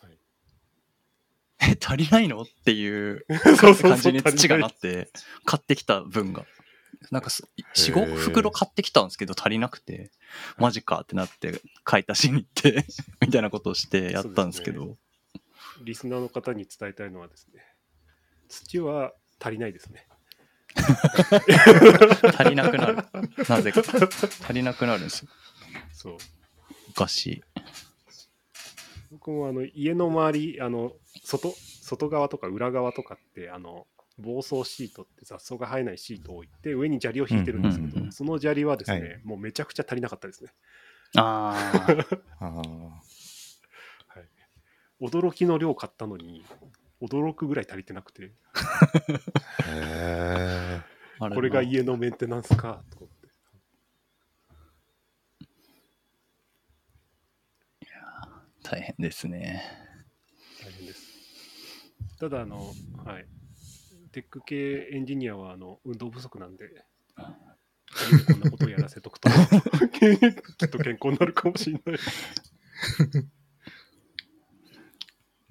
[0.01, 0.19] はい。
[1.61, 2.43] え、足りないの？
[2.43, 3.25] っていう
[3.81, 5.11] 感じに土がなって、
[5.45, 6.47] 買ってきた分が。
[7.13, 8.17] なんかす4、5へー。
[8.17, 10.11] 袋買ってきたんですけど足りなくて、
[10.57, 12.85] マジかってなって買い足しに行って、
[13.21, 14.97] みたいなことをしてやったんですけど、
[15.85, 17.63] リスナーの方に伝えたいのはですね、
[18.49, 20.08] 土は足りないですね。
[22.39, 22.97] 足りなくなる。
[23.49, 23.83] なぜか。
[24.45, 25.31] 足りなくなるんですよ。
[25.93, 26.17] そう。
[26.91, 27.43] おかしい。
[29.11, 30.93] 僕もあの家の周り、あの
[31.25, 33.87] 外外側とか裏側とかって、あの
[34.19, 40.51] 防草シートって雑草が生えないシートを置いて、上に砂利を引いてるんですけど、うんうんうんその砂利はですね、はいもうめちゃくちゃ足りなかったですね。
[41.17, 41.73] あ
[42.41, 42.45] あ。
[42.45, 43.03] あ
[45.01, 46.45] 驚きの量買ったのに、
[47.01, 49.71] 驚くぐらい足りてなくて、あ。
[49.71, 50.81] へ
[51.21, 53.29] あれこれが家のメンテナンスかと思って。
[58.63, 59.63] 大変ですね。
[60.63, 61.03] 大変です。
[62.19, 62.73] ただ、あの、
[63.05, 63.27] はい。
[64.13, 66.69] テック系エンジニアはあの運動不足なんで、
[68.27, 71.83] こんなことをやらせとくと、 きっと健康になるかもしれない。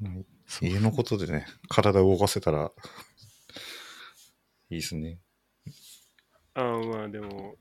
[0.04, 0.28] え。
[0.62, 2.72] 家のことでね、体を動かせたら、
[4.70, 5.20] いいですね。
[6.54, 7.56] ああ、まあでも、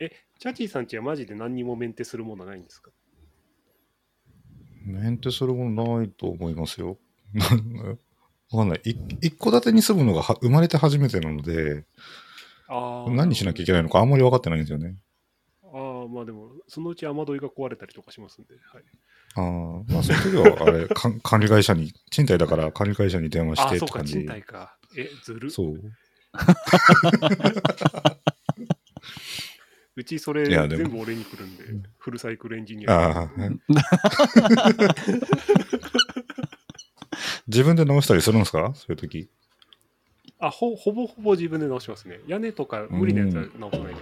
[0.00, 2.90] え、チャチーさんちはマジで何にもメンテするものはないんですか？
[4.84, 6.98] メンテするものないと思いますよ。
[8.50, 8.80] わかんない。
[8.84, 11.84] い一戸建てに住むのがは生まれて初めてなので、
[12.68, 13.10] ああ。
[13.10, 14.96] 何しなきゃいけないのかあんまり分かってないんですよね。
[15.62, 18.84] ああ、まあでも、そのうち雨どいが壊れたりとかしますんで、はい。
[19.38, 24.12] ああ、まあそういう時は、あれ、か管理会社に、賃貸だから管理会社に電話しああ、そうか、てって感じ。
[24.14, 24.76] 賃貸か。
[24.96, 25.50] え、ずる？
[25.50, 25.74] そう。
[29.96, 31.64] うちそれ全部俺に来るんで、
[31.98, 32.92] フルサイクルエンジニア。
[32.92, 33.30] ああ。
[37.48, 38.72] 自分で直したりするんですか？
[38.76, 39.28] そういう時。
[40.38, 42.20] あほほぼほぼ自分で直しますね。
[42.28, 44.00] 屋根とか無理なやつは直さないで。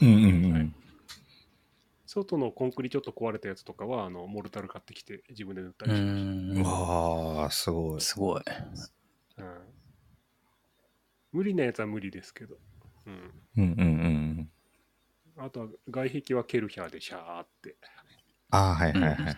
[0.00, 0.52] うんうんうん。
[0.52, 0.72] はい
[2.12, 6.62] 外のコンクリちょっと壊れたやつとかは、あのモルタル買ってきて自分で塗ったうりしましん。
[6.62, 8.00] わあ、すごい。
[8.00, 8.42] すごい。
[8.44, 9.42] た。
[9.42, 9.82] うん
[11.32, 12.56] 無理なやつは無理ですけど。
[13.06, 14.50] うん、うんうんうん。
[15.38, 17.76] あとは外壁はケルヒャーでシャーって。
[18.50, 19.36] ああ、はいはいはい。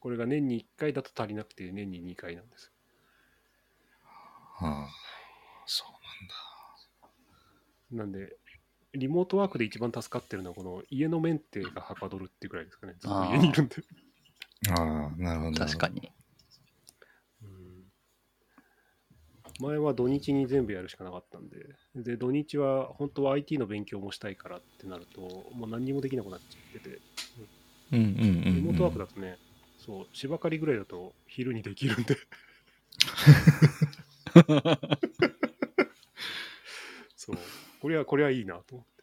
[0.00, 2.72] これが年に1回だと足りなくて年に2回なんです。
[4.58, 4.88] はあ、
[5.66, 5.84] そ
[7.92, 8.36] うなんで、
[8.94, 12.94] リモートワークで一番助かってるのは、この家のメンテがはかどるっていうくらいですかね。
[13.00, 13.76] ずっと家にいるんで。
[14.70, 15.58] ああ、なるほど。
[15.58, 15.88] 確か。
[15.88, 16.12] に。
[17.42, 17.82] うん
[19.60, 25.20] 前は土日に全部やるしかなかったんで、で、土日は本当は IT の勉強もしたいからってなると、
[25.54, 26.98] もう何にもできなくなっちゃってて、
[27.92, 28.54] うんうんうん、うん。
[28.56, 29.36] リモートワークだとね、
[29.78, 32.16] そう、芝刈りぐらいだと昼にできるんで。
[37.16, 37.36] そう、
[37.82, 39.02] これは、これはいいなと思って。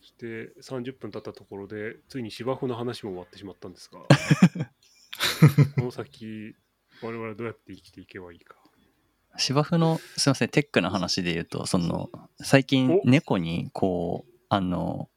[0.00, 3.98] そして30分経ったところで、ついに芝生の話も終わってしまったんですが、
[5.74, 6.54] この先、
[7.02, 8.54] 我々はどうやって生きていけばいいか。
[9.36, 12.08] 芝生の、すいません、テックの話で言うと、その、
[12.40, 15.10] 最近お猫に、こう、あの、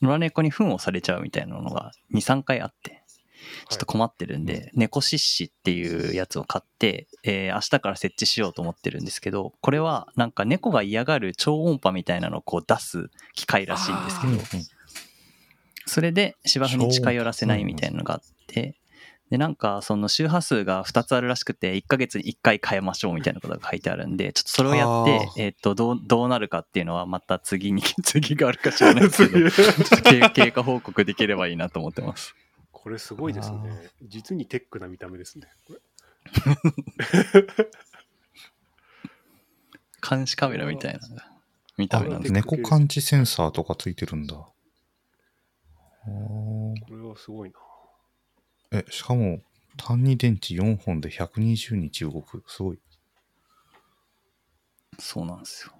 [0.00, 3.02] 野良猫に糞をされちゃうみたいなのが2、3回あって、
[3.68, 14.64] ちょっと困ってるんで、猫シッシっていうやつを買って、えー明日から設置しようと思ってるんですけど、これはなんか猫が嫌がる超音波みたいなのをこう出す機械らしいんですけど
[15.86, 18.76] それで芝生に近寄らせないみたいなのがあって、
[19.30, 32.34] で、なんかその周波数が2つあるらしくて、1ヶ月に1回変えましょうみたいなことが書いてあるんで、ちょっとそれをやってえっと、どう、どうなるかっていうのはまた次に、次があるか知らないですけど、 経過報告できればいいなと思ってます。
[32.84, 33.90] これすごいですあね。
[34.02, 35.48] 実にテックな見た目ですね。
[40.06, 41.00] 監視カメラみたいな
[41.78, 44.34] 見たあ目なんですね猫感知センサーとかついてるんだ。
[46.04, 47.56] これはすごいな。
[48.80, 49.40] え、しかも、
[49.78, 52.44] 単二電池4本で120日動く。
[52.46, 52.78] すごい。
[54.98, 55.72] そうなんですよ。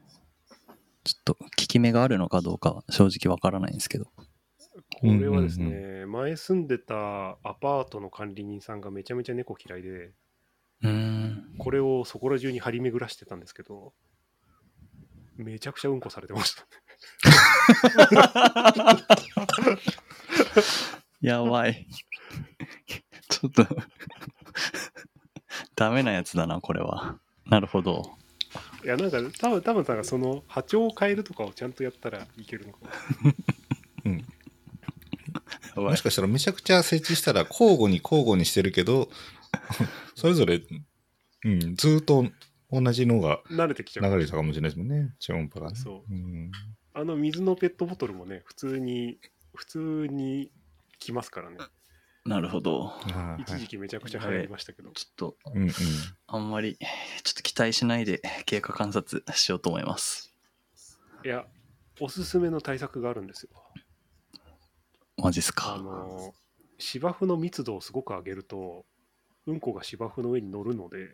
[1.04, 4.10] ちょっと効き目があるのかどうかは正直わからないんですけど。
[5.00, 10.12] これはですね、うん前住んでたアパートの管理人さんがめちゃめちゃ猫嫌いで。
[11.58, 13.94] これをそこら中に張り巡らしてたんですけど、
[15.36, 16.66] めちゃくちゃうんこされてました。
[21.20, 21.86] やばい。
[23.30, 23.66] ちょっと
[25.74, 27.18] ダメなやつだな、これは。
[27.46, 28.16] なるほど。
[28.84, 32.90] いや、なんか、多分多分さんがその波長を変えるとかをちゃんとやったらいけるのかも。
[34.04, 34.24] うん。
[35.76, 39.08] もしかしたらめちゃくちゃ設置したら交互に交互にしてるけど、
[40.14, 40.62] それぞれ、
[41.44, 42.26] うん、ずーっと
[42.70, 44.10] 同じのが慣れてきちゃう。
[44.10, 45.76] 流れたかもしれないですもんね、超音波がね。
[45.76, 46.50] そううん。
[46.92, 49.18] あの水のペットボトルもね、普通に、
[49.54, 50.50] 普通に
[50.98, 51.58] 来ますからね。
[52.24, 52.86] なるほど。
[52.86, 54.90] はい一時期めちゃくちゃ流行りましたけど。
[54.92, 55.70] ちょっと、うんうん。
[56.26, 56.78] あんまり、
[57.22, 60.34] ちょっと期待しないで経過観察しようと思います。
[61.24, 61.46] いや、
[62.00, 63.50] おすすめの対策があるんですよ。
[65.18, 65.78] あマジっすか？
[65.78, 66.34] の、
[66.78, 68.84] 芝生の密度をすごく上げると、
[69.46, 71.08] うんこが芝生の上に乗るので、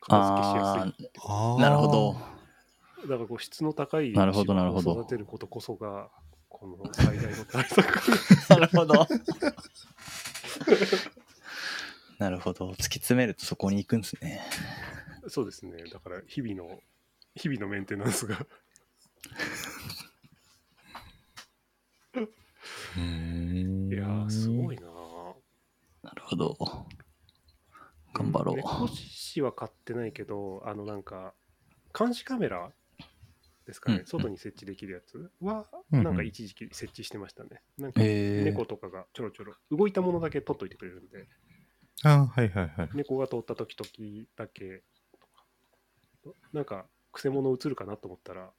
[0.00, 1.10] 片付けしやあすい。
[1.26, 2.16] ああ、なるほど。。
[3.02, 6.10] だからこう質の高いなるほど芝生なるほどを育てることこそが、
[6.48, 8.00] この最大の対策。
[8.50, 9.06] なるほど。
[12.18, 12.72] なるほど。
[12.72, 14.42] 突き詰めるとそこに行くんですね。
[15.28, 15.84] そうですね。
[15.92, 16.80] だから日々の、
[17.36, 18.44] 日々のメンテナンスが。
[22.14, 22.28] うん
[22.96, 24.86] いやー、すごいな
[26.02, 26.56] なるほど。
[28.14, 28.56] 頑張ろう。
[28.56, 31.34] 猫師は買ってないけど、あのなんか、
[31.96, 32.70] 監視カメラ
[33.66, 37.62] ですかね、うん外に設置できるやつは、うんうんなんか一時期設置してましたね。
[37.76, 41.28] なんかえー、猫とかがちょろちょろ、動いたものだけ撮っといてくれるんで、
[42.04, 42.90] あはいはいはい。
[42.94, 44.82] 猫が通った時々だけ
[45.20, 48.50] とか、なんか、くせ者映るかなと思ったら、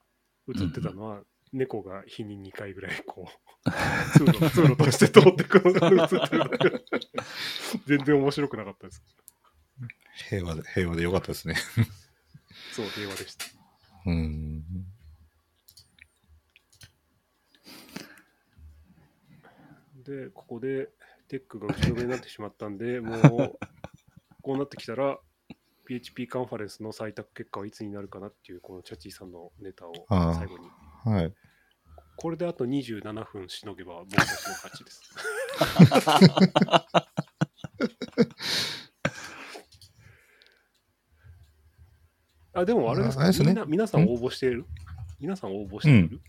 [0.56, 3.28] 映ってたのは、猫が日に2回ぐらい こ
[3.66, 3.72] う、
[4.18, 6.84] 通路、通路として通ってくるのが映ってるだけ。
[7.86, 9.04] 全然面白くなかったです。
[10.30, 11.56] 平和で、平和でよかったですね。
[12.74, 13.46] そう、平和でした。
[14.06, 14.64] うん。
[20.04, 20.90] で、ここで
[21.28, 23.60] テックが後ろめになってしまったんで、 もう、
[24.42, 25.20] こうなってきたら、
[25.86, 30.70] PHP カンファレンスの採択結果はいつになるかなっていう、このチャッチーさんのネタを最後に。
[31.06, 31.34] はい。
[32.16, 35.02] これであと27分しのげば僕たちの勝ちです。
[42.54, 44.66] あ、でもあれですか、ねみんな皆さん応募している？
[45.20, 46.22] 皆さん応募している、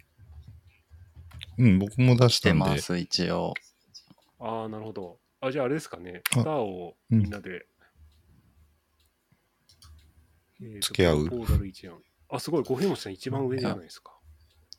[1.58, 2.58] うん、僕も出してんで。
[2.60, 3.54] ます、一応。
[4.38, 5.18] ああ、なるほど。
[5.40, 7.66] あ、じゃああれですかね、あスターをみんなで、
[10.60, 11.28] えーと付き合う
[12.28, 14.12] あ、すごい、五平餅さん一番上じゃないですか。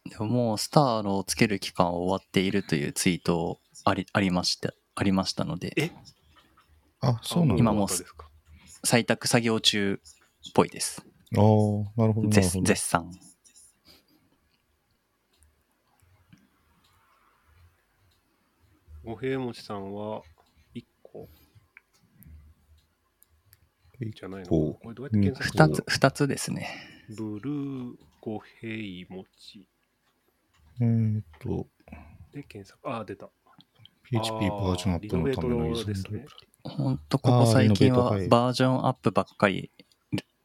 [0.10, 5.92] でももうスターのつける期間は終わっているというツイートありありましたありましたので、え？
[7.00, 7.62] あ、そうなんだ。
[7.62, 7.88] 今も
[8.84, 10.02] 採択作業中
[10.50, 11.02] っぽいです。
[11.38, 11.42] ああ、
[12.00, 12.30] なるほど。
[12.30, 13.12] 絶ほど絶賛。
[19.04, 20.22] 五平餅さんは
[20.76, 21.28] 1個
[24.00, 25.70] じゃないの個これどうやって検索する？
[25.70, 26.70] 二つ、二つですね。
[27.10, 29.68] ブルー五平餅
[30.80, 31.68] えーっと、
[32.34, 32.80] で検索。
[32.90, 33.30] あ、出た。
[34.04, 36.26] PHP バージョンアップのためのリノベートですね
[36.64, 39.72] ほんと、ここ最近はバージョンアップばっかり、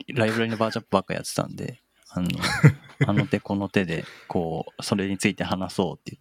[0.08, 2.28] ライブラリのバージョンアップばっかりやってたんで、あの、
[3.06, 6.16] あの手この手で、こう、それについて話そうって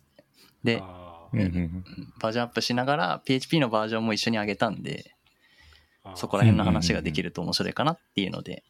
[0.64, 0.82] 言って。
[0.82, 1.84] で、あうんうんうん
[2.20, 5.16] バージョンアップしながら PHP のバージョンも一緒に上げたんで、
[6.16, 8.64] そこら辺の話ができると面白いかなっていうので、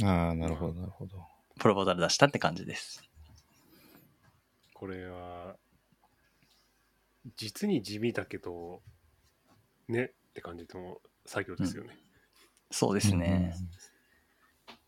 [0.00, 0.08] うん。
[0.08, 1.26] ああ、なるほど、なるほど。
[1.58, 3.02] プロポーザル出したって感じです。
[4.74, 5.56] これは、
[7.36, 8.82] 実に地味だけど、
[9.88, 11.96] ねって感じの作業ですよね。
[12.70, 13.54] そうですね。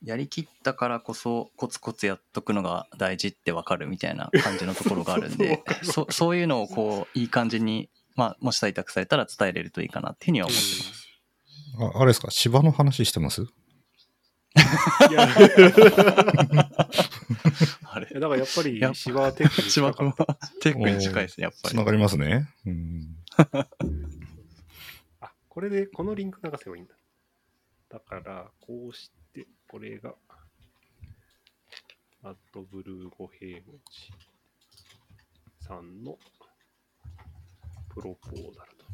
[0.03, 11.03] やりきったからこそコツコツやっとくのが大事ってわかるみたいな感じのところがあるんで そうそういうのをこういい感じに、まあ、もし採択されたら伝えれるといいかなっていうふうには思ってます。
[11.79, 12.31] うんああれですか？
[12.31, 13.43] 芝の話してます？
[13.43, 13.47] い
[15.13, 15.31] や、い
[17.97, 20.25] あれやだからやっぱりやっぱ芝はテックに近かった。
[20.25, 21.71] はテックに近いですね、やっぱり。
[21.71, 22.47] つながりますね。
[22.67, 23.17] うん。
[25.21, 26.95] あ、これでこのリンク流せばいいんだ。
[27.89, 30.15] だから、こうして、これが、
[32.23, 34.13] アットブルー五平餅
[35.61, 36.19] さんの
[37.95, 38.85] プロポーザルと。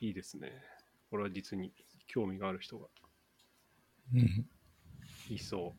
[0.00, 0.50] いいですね。
[1.10, 1.72] これは実に
[2.08, 2.88] 興味がある人が
[4.12, 4.48] うん
[5.34, 5.74] いそ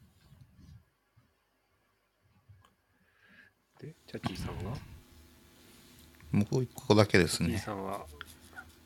[3.80, 3.82] う。
[3.82, 4.78] で、チャッチーさんが
[6.32, 7.58] もう一個だけですね。
[7.58, 8.06] さんは、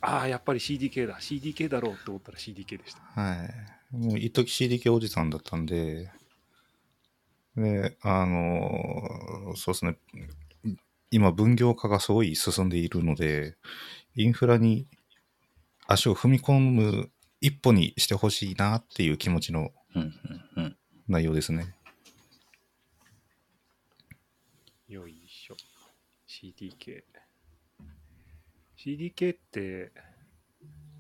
[0.01, 1.20] ああ、やっぱり CDK だ。
[1.20, 3.01] CDK だろうと思ったら CDK でした。
[3.22, 3.45] は
[3.93, 3.95] い。
[3.95, 6.12] もう一時 CDK おじさんだったんで、
[7.55, 9.97] で、あのーそうですね。
[11.09, 13.57] 今、分業化がすごい進んでいるので、
[14.16, 14.88] インフラに
[15.88, 20.78] 足を踏み込む一歩にしてほしいなっていう気持ちのうんうんうん。
[21.08, 21.76] 内容ですね。
[24.88, 25.56] よいしょ。
[26.28, 27.04] CDK。
[28.78, 29.92] CDK って、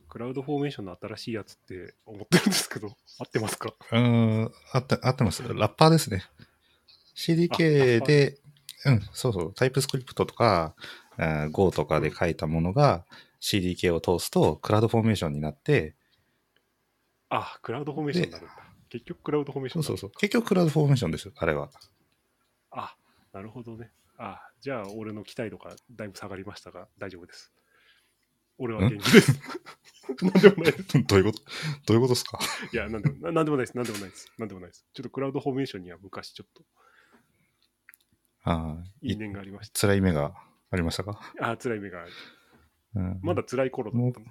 [0.07, 2.89] CloudFormation の新しいやつって思ってるんですけど、
[3.19, 3.73] 合ってますか？
[3.91, 5.41] うーん、あって、合ってます。
[5.41, 6.23] ラッパーですね。
[7.15, 8.37] CDK で、
[8.85, 10.75] うん、そうそう、 TypeScript とか、
[11.51, 13.05] Go とかで書いたものが
[13.39, 15.95] CDK を通すと、 CloudFormation になって、
[17.29, 18.70] あ、 CloudFormation になるんだ。
[18.91, 19.83] 結局クラウドフォーメーションう。
[19.83, 20.19] そうそうそう。
[20.19, 21.69] 結局 CloudFormation ですよ、あれは。
[22.71, 22.95] あ、
[23.31, 23.91] なるほどね。
[24.17, 27.53] あ、じゃあ俺の期待度がだいぶ下がりましたが、大丈夫です。
[28.57, 29.31] 俺は元気です。
[30.21, 30.99] なんでもないです。
[31.07, 31.43] どういうこと？
[31.85, 32.39] どういうことですか？
[32.73, 33.77] いや、なんでもななんでもないです。
[33.77, 34.31] なんでもないです。
[34.37, 34.85] なんでもないです。
[34.93, 36.63] ちょっとクラウドフォーメーションには昔ちょっと
[38.43, 40.33] ああ、い因縁がありまし辛い目が
[40.69, 41.51] ありましたか、た。
[41.51, 42.11] あ、辛い目がある。
[42.95, 44.25] うん、まだ辛い頃だったの。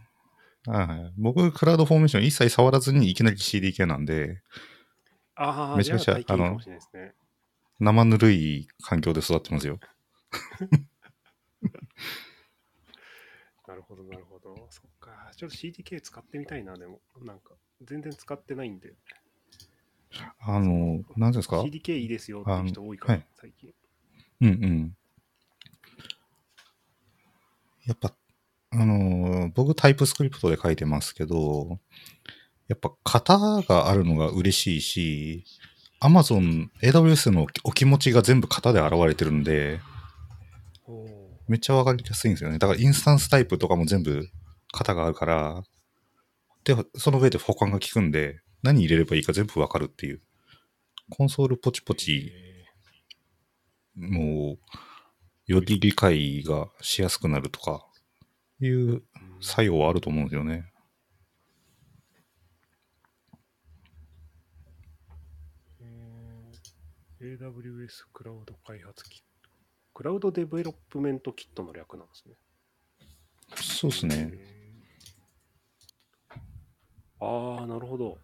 [0.66, 4.42] はい僕、クラウドフォーメーション一切触らずにいきなり CDK なんで、
[5.34, 7.14] ああ、めちゃめちゃあ体験いいかもしれないですね。
[7.78, 9.78] 生ぬるい環境で育ってますよ。
[13.66, 14.66] なるほど、なるほど。
[14.68, 15.30] そっか。
[15.36, 17.00] ちょっと CDK 使ってみたいな、でも。
[17.22, 18.94] なんか、全然使ってないんで。
[20.40, 23.72] あの、何ですか？CDK いいですよっていう人多いから、あはい最近。
[24.40, 24.96] うんうん。
[27.86, 28.14] やっぱ、
[28.72, 31.80] あのー僕タイプスクリプトで書いてますけど、
[32.68, 35.44] やっぱ型があるのが嬉しいし、
[36.00, 39.80] Amazon、AWS のお気持ちが全部型で現れてるんで、
[41.48, 42.58] めっちゃわかりやすいんですよね。
[42.58, 44.28] だからインスタンスタイプとかも全部
[44.72, 45.62] 型があるから、
[46.62, 50.20] で、その上で保管が効くんで、何入れればいいか全部わかるっていう。
[51.10, 52.32] コンソールポチポチ
[53.96, 54.56] も
[55.48, 57.84] う、より理解がしやすくなるとか、
[58.60, 59.02] いう
[59.40, 60.70] 作用はあると思うんですよね。
[65.80, 66.20] えー
[67.38, 69.50] AWS クラウド開発キット。
[69.92, 72.34] Cloud Development Kit の略なんですね。
[73.56, 74.32] そうですね。
[77.20, 78.16] ああ、なるほど。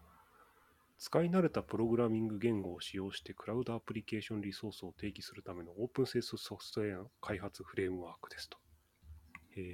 [0.98, 8.58] 使い慣れたプログラミング言語を使用してクラウドアプリケーションリソースを定義するためのオープンソースソフトウェア開発フレームワークですと。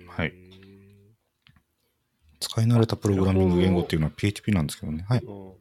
[0.08, 0.32] はい
[2.40, 5.06] 使い慣れたプログラミング言語っていうのは PHP なんですけどね。
[5.08, 5.20] はい。
[5.20, 5.52] うん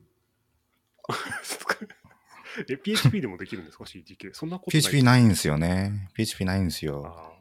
[2.69, 4.33] え、PHP でもできるんですか ?CDK。
[4.33, 6.09] そんなことない PHP ないんですよね。
[6.15, 7.33] PHP ないんですよ。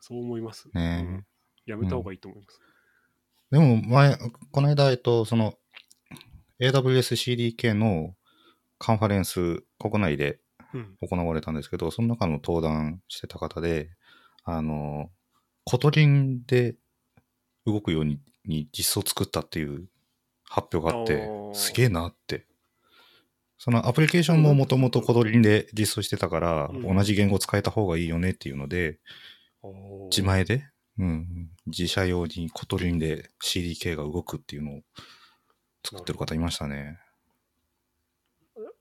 [0.00, 0.68] そう思います。
[0.72, 1.26] ねうん
[1.66, 2.60] やめた方がいいと思います。
[3.50, 4.16] でも前、
[4.50, 5.58] この間、えっと、その
[6.60, 8.16] AWSCDK の
[8.78, 10.40] カンファレンス国内で
[10.72, 10.96] うん。
[11.00, 13.90] 行われたんですけど、その中の登壇してた方で、
[14.44, 15.10] あの、
[15.64, 16.76] Kotlin で
[17.66, 19.88] 動くようにに実装を作ったっていう
[20.44, 22.46] 発表があってすげえなって。
[23.62, 26.96] そのアプリケーションももともと Kotlin で実装してたから、うん。
[26.96, 28.98] 同じ言語使えた方がいいよねっていうので、
[30.10, 30.64] 自前で、
[30.98, 34.80] うん、自社用にコトリンで CDK が動くっていうのを
[35.84, 37.00] 作ってる方いましたね。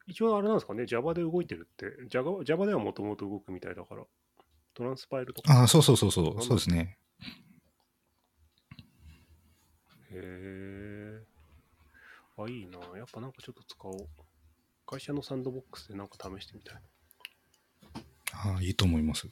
[0.07, 4.03] 一応あれなんですかね、Java で動いてるって、Java, Java ではもともと動くみたいだから、
[4.80, 5.51] トランスパイルとか。
[5.59, 6.97] ああ、そうそうそうそう、そうですね。
[10.09, 11.21] へえ。
[12.38, 12.80] あ、いいな。
[12.97, 14.07] やっぱなんかちょっと使おう。
[14.88, 16.82] 会社のサンドボックスでなんか試してみたい。
[18.32, 19.27] ああ、いいと思います。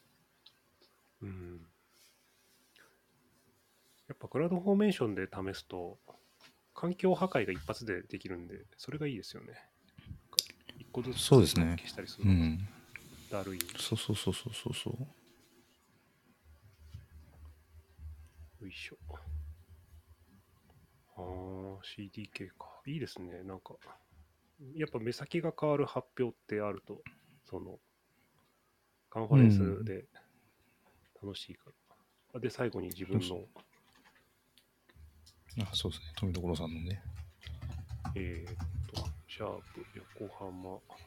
[1.22, 1.62] うん。
[4.10, 5.98] やっぱクラウドフォーメーションで試すと、
[6.76, 9.54] 環境破壊が一発でできるんで、それがいいですよね。
[10.78, 12.70] 一個ずつそうですね消したりするのうん。
[13.32, 13.60] だるい。
[13.78, 15.08] そうそうそうそうそうそう。
[18.68, 18.98] よいしょ。
[21.16, 22.82] ああ、CDK か。
[22.86, 23.42] いいですね。
[23.44, 23.76] なんか、
[24.76, 27.02] やっぱ目先が変わる発表ってあると、
[27.50, 27.80] その、
[29.10, 30.06] カンファレンスで
[31.24, 31.72] 楽しいか
[32.34, 32.40] ら。
[32.42, 33.46] で、最後に自分の、
[35.64, 36.12] あそうですね。
[36.18, 37.02] 富所さんのね。
[38.16, 38.56] えーっ
[38.94, 39.86] と、シャープ、
[40.20, 40.62] 横浜、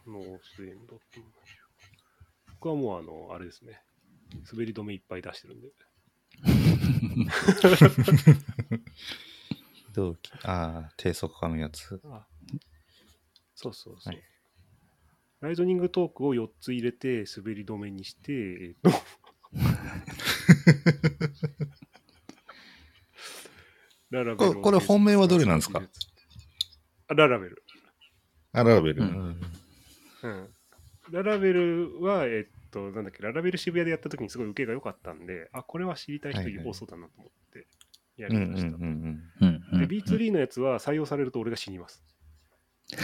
[0.06, 1.32] ノースエンドっていうの
[2.54, 3.82] 僕はもう、あの、あれですね。
[4.50, 5.68] 滑り止めいっぱい出してるんで。
[9.92, 12.00] 同期ああ、低速化のやつ。
[12.04, 12.26] あ
[13.54, 14.14] そうそうそう。
[14.14, 14.22] はい
[15.40, 18.90] ライトニングトークを4つ入れて滑り止めにして、えっと、
[24.10, 25.80] ララベルをこれこれ本命はどれなんですか？
[27.08, 27.62] あララベル。
[28.52, 29.02] あ、ララベル。
[29.02, 29.40] うん
[30.22, 30.54] うん。
[31.10, 37.66] ララベルは、えっと、なんだっけ、ララベル渋谷でやった時にすごい受けが良かったんで、あ、これは知りたい人多そうだなと思って
[38.16, 38.70] やりました。
[38.70, 42.02] で、B2 のやつは採用されると俺が死にます。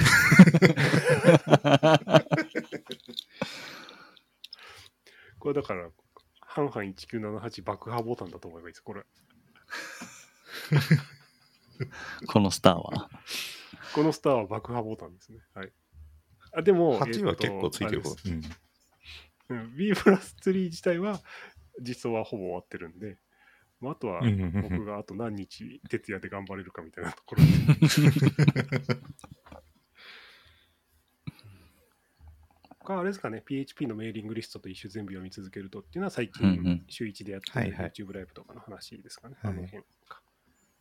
[5.39, 5.91] これだから、
[6.41, 9.05] 半々1978爆破ボタンだと思えばいいです、これ。
[12.27, 13.11] このスターは。
[13.95, 15.39] このスターは爆破ボタンですね。
[15.55, 15.73] はい。
[16.53, 18.03] あでも、8はえっと結構ついてる
[19.77, 21.21] B プラス3自体は
[21.81, 23.19] 実装はほぼ終わってるんで、
[23.81, 24.21] まあ、あとは
[24.63, 27.49] 僕があと何日徹夜で頑張れるかみたいなところで。
[32.87, 39.35] 他あれですかね、PHP のメーリングリストと一種全部読み続けるとっていうのは最近週1でやってる YouTube ライブとかの話ですかね。
[39.41, 40.23] はいあの辺か。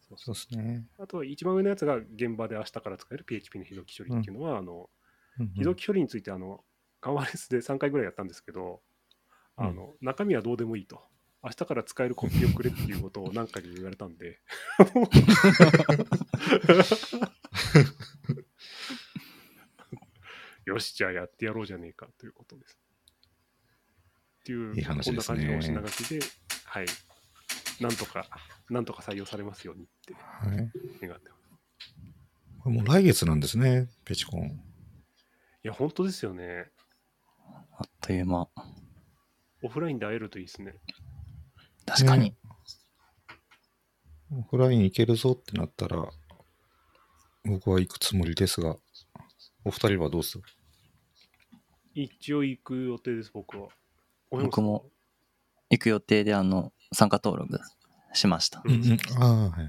[0.08, 0.88] そうそそううですね。
[1.00, 4.90] あとは一番上のやつが現場で明日から使える PHP の非同期処理っていうのは、あの
[5.40, 6.64] うんうん非同期処理についてあの
[7.06, 8.82] カンファレンスで3回ぐらいやったんですけど、
[9.58, 11.04] あの中身はどうでもいいと。
[11.44, 14.40] 明日から使えるコピーをくれっていうことを何回か言われたんで。
[20.66, 22.80] よし、じゃあやってやろうじゃねえかということです。
[24.40, 24.82] っていう、こ
[25.12, 26.20] んな感じのお品書きで、
[26.64, 26.88] はい。
[27.80, 28.28] なんとか、
[28.72, 30.72] なんとか採用されますようにってはい。
[31.08, 31.52] 願ってます。
[32.62, 34.60] これもう来月なんですね、ペチコン。
[35.64, 36.72] いや、本当ですよね。
[37.78, 38.48] あっという間。
[39.64, 40.76] オフラインで会えるといいですね。
[41.86, 42.36] 確かに。
[44.32, 46.04] オフライン行けるぞってなったら、
[47.44, 48.78] 僕は行くつもりですが、
[49.64, 50.44] お二人はどうする？
[51.94, 53.70] 一応行く予定です、僕は。
[54.32, 54.90] 僕も。
[55.70, 57.60] 行く予定であの参加登録
[58.14, 58.62] しました。
[58.66, 59.68] うんああ、はい。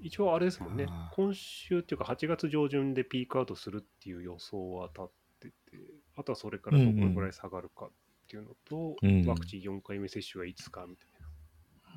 [0.00, 0.86] 一応あれですもんね。
[1.12, 5.54] 今週っていうか8月上旬でピークアウトするっていう予想は立ってて、
[6.16, 7.90] あとはそれからどこのぐらい下がるかっ
[8.28, 11.08] ていうのと、うんワクチン4回目接種がいつかみたい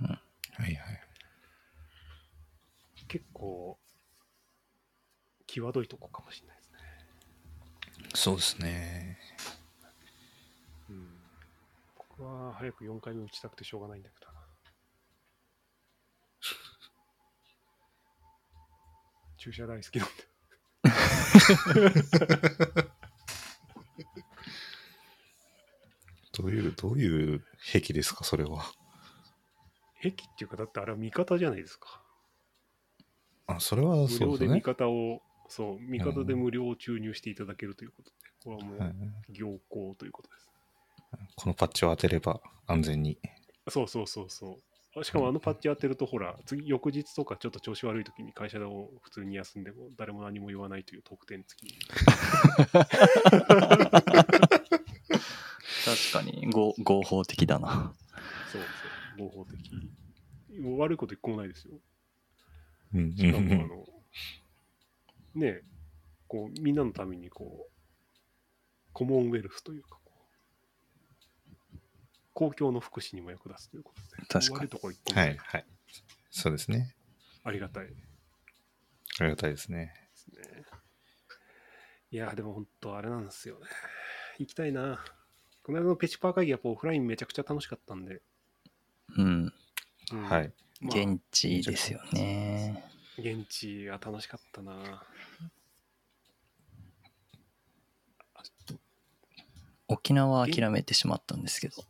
[0.01, 0.21] な。
[0.55, 1.01] はいはい。
[3.07, 3.77] 結構、
[5.47, 6.79] 際どいとこかもしれないですね。
[8.15, 9.17] そうですね。
[10.89, 11.07] うん、
[11.95, 14.42] 僕は早く4回目打ちたくてしょうがないんだけどな。
[19.43, 20.13] 注射大好きなんで。
[26.31, 28.63] どういう、どういう癖ですか、それは？
[30.01, 32.01] 壁っていうか、だってあれは味方じゃないですか。
[33.47, 34.61] あ、それは無料で味そうですね。
[34.61, 38.15] 方を、そう、味方で無料注入していただけるということで、
[38.45, 38.95] これはもはいう
[39.33, 40.49] 行幸ということです。
[41.35, 43.19] このパッチを当てれば安全に。
[43.67, 44.63] そうそうそうそう。
[44.95, 51.75] あしかもあのパッチ当てると、ほら、次、翌日とかちょっと調子悪い時に会社を普通に休んでも誰も何も言わないという特典付き。
[55.85, 57.93] 確かに合合法的だな。
[58.51, 58.61] そう
[59.17, 60.59] そう、合法的。
[60.59, 61.73] もう悪いこと一個もないですよ。
[62.93, 63.85] うんうんしかも、あうんの、
[65.33, 65.63] ねえ、
[66.27, 67.71] こう、みんなのために、こう、
[68.93, 69.97] コモンウェルスというか、
[72.33, 75.65] 公共の福祉にも役立つということで、確かにはいはい。
[76.31, 76.95] そうですね。
[77.43, 77.93] ありがたいで
[79.19, 79.93] ありがたいですね。
[80.15, 80.63] すね。
[82.11, 83.67] いや、でも本当あれなんですよね。
[84.39, 85.03] 行きたいな。
[85.63, 88.21] この間のペチパー会議やっぱオフラインめちゃくちゃ楽しかったんで。
[89.17, 89.53] うん。
[90.11, 90.53] うんはい。
[90.81, 92.83] まあ現地ですよね。
[93.17, 95.03] 現地は楽しかったな。
[99.93, 101.83] 沖縄は諦めてしまったんですけど。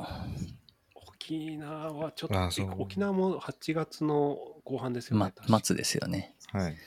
[0.95, 5.19] 沖縄はちょっと沖縄も8月の後半ですよね。
[5.19, 6.35] ま、確か待つですよね。
[6.51, 6.71] はい。
[6.71, 6.77] うん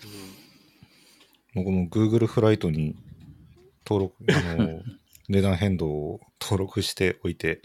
[1.56, 2.96] 僕も Google フライトに
[3.86, 4.82] 登録、あの、
[5.30, 7.62] 値段変動を登録しておいて、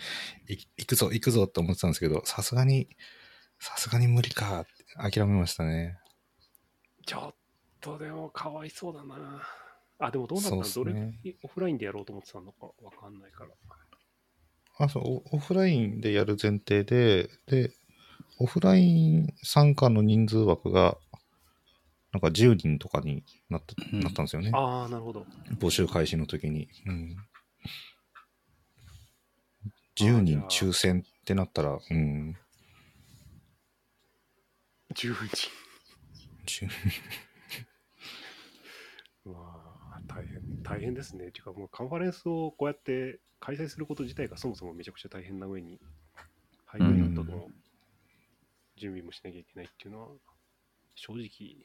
[0.47, 2.87] い行くぞ、行くぞって思ってたんですけど、さすがに、
[3.59, 5.99] さすがに無理かって諦めましたね。
[7.05, 7.35] ちょっ
[7.81, 9.41] とでもかわいそうだな。
[10.01, 13.51] あ、でもどうなったの、そうどっすねれオフラインでやろうと思ってたのかわかんないから。
[14.79, 17.71] あ、そう、オオフラインでやる前提で、で、
[18.39, 20.97] オフライン参加の人数枠が、
[22.11, 24.49] なんか10人とかになった,、うんなったんですよね。
[24.53, 25.25] ああ、なるほど。
[25.59, 26.67] 募集開始の時に。
[26.87, 27.15] うん。
[29.95, 32.35] 10人抽選ってなったら、うん。
[34.95, 35.49] 10人。
[36.47, 36.67] 10
[39.25, 40.01] まあ、
[40.71, 41.27] 大変、ですね。
[41.27, 45.81] っていうか、もうカンファレンスをこうやって開催すること自体がそもそもめちゃくちゃ大変な上に、
[46.65, 47.49] ハイブリッドの
[48.77, 50.07] 準備もしなきゃいけないっていうのは、
[50.95, 51.57] 正直、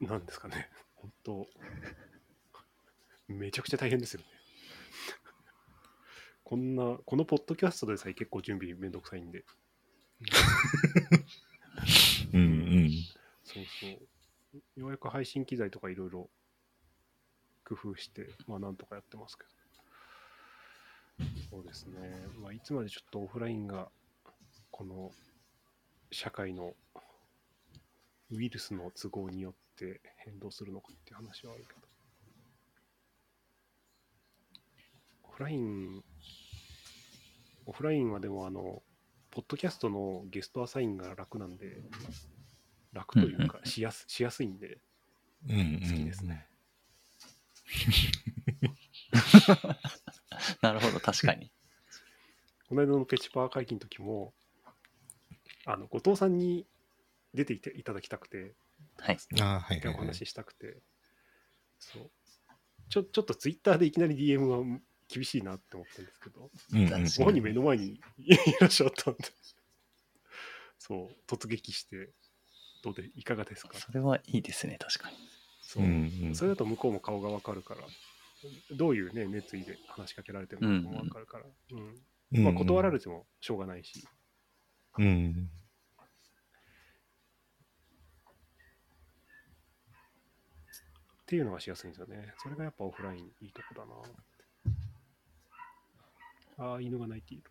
[0.00, 0.68] なんですかね。
[0.96, 1.46] 本当、
[3.28, 4.26] めちゃくちゃ大変ですよね。
[6.42, 9.44] こんな、このポッドキャストでさえ結構準備めんどくさいんで。
[12.34, 12.44] うんう
[12.86, 12.90] ん。
[13.44, 13.90] そうそう。
[14.80, 16.28] ようやく配信機材とかいろいろ
[17.64, 19.50] 工夫して、まあなんとかやってますけど。
[21.50, 22.26] そうですね。
[22.40, 23.90] まあいつまでちょっとオフラインが、
[24.70, 25.10] この
[26.10, 26.74] 社会の
[28.30, 31.80] ウイルスの都合によって変動するのかっていう話はあるけど。
[35.24, 36.02] オフライン、
[37.66, 38.82] オフラインはでもあの、
[39.30, 41.82] ポッドキャストのゲストアサインが楽なんで、
[42.92, 44.78] 楽というか、しやすしやすいんで。
[45.46, 46.46] 好きですね。
[50.62, 51.50] なるほど、確かに。
[52.68, 54.34] この間のペチパー会議の時も、
[55.66, 56.66] あの、後藤さんに
[57.32, 58.54] 出ていていただきたくて、
[58.98, 59.18] はい。
[59.40, 59.96] ああ、はいはい、はい。
[60.06, 60.78] 話ししたくて、
[61.78, 62.10] そう。
[62.88, 66.50] ちょちょっとツイッターでいきなり DM は厳しいなって思ったんですけど、
[67.18, 69.24] ご本人目の前に いらっしゃったんで、
[70.78, 72.10] そう、突撃して、
[72.82, 73.78] どうで、いかがですか？
[73.78, 75.16] それはいいですね、確かに。
[75.66, 75.86] そうう。
[75.86, 77.80] んうんそれだと向こうも顔がわかるから、
[78.76, 81.94] どういうね、熱意で話しかけられてるのかもわかるから、うん
[82.32, 84.06] うんまあ、断られてもしょうがないし、
[84.98, 85.50] うん。
[91.22, 92.34] っていうのがしやすいんですよね。
[92.38, 93.94] それがやっぱオフラインいいとこだな
[96.66, 97.50] ああ、犬が鳴いている。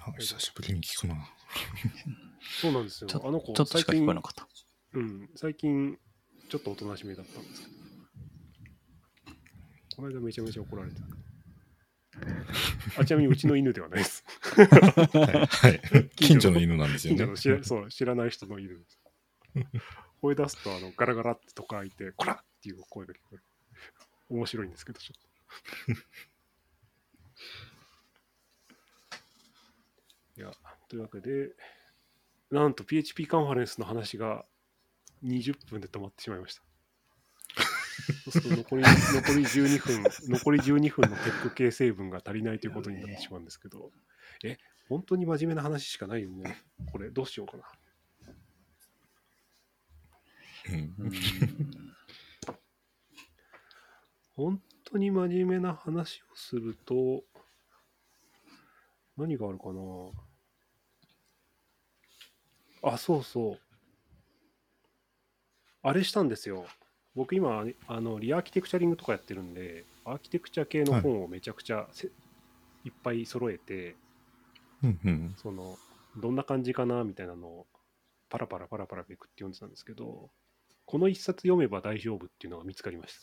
[0.00, 1.16] あ久しぶりに聞くな。
[2.60, 3.10] そうなんですよ。
[3.12, 4.48] あの子、ちょっとしか聞最近こえなかった。
[4.94, 5.98] うん、最近、
[6.48, 7.72] ちょっとおとなしめだったんですけど。
[9.96, 11.06] この間めちゃめちゃ怒られてた。
[13.00, 14.24] あちなみにうちの犬ではないです。
[14.56, 14.66] はい。
[14.66, 17.36] はい近所の犬なんですよね近所の。
[17.36, 18.98] 知らそう知らない人の犬です。
[20.20, 23.42] 声出すとあのガラガラってとか開いて、こらっていう声が聞こえる。
[24.30, 25.94] 面白いんですけど、ちょっ
[30.34, 30.40] と。
[30.40, 30.50] いや、
[30.88, 31.50] というわけで、
[32.50, 34.44] なんと PHP カンファレンスの話が
[35.24, 36.62] 20分で止まってしまいました。
[38.30, 43.90] そうすると残り残り12分、残り12分のテック系成分が足りないということになってしまうんですけど、
[44.44, 44.58] え、
[44.88, 46.62] 本当に真面目な話しかないよね。
[46.92, 47.64] これ、どうしようかな。
[54.36, 57.24] 本当に真面目な話をすると、
[59.16, 59.80] 何があるかな
[62.82, 63.67] あ、そうそう。
[65.88, 66.66] あれしたんですよ。
[67.14, 72.08] 僕今、あの、リアーキテクチャリングとかやってるんで、アーキテクチャ系の本をめちゃくちゃせ、
[72.84, 73.96] い、っぱい揃えて、
[74.82, 75.34] うんうん。
[75.38, 75.78] その、
[76.18, 77.66] どんな感じかなみたいなのを、
[78.28, 80.28] パラパラパラパラめくって読んでたんですけど、
[80.84, 83.20] この一冊読めば大丈夫っていうのが見つかりました。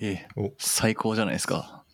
[0.00, 1.84] ええお最高じゃないですか。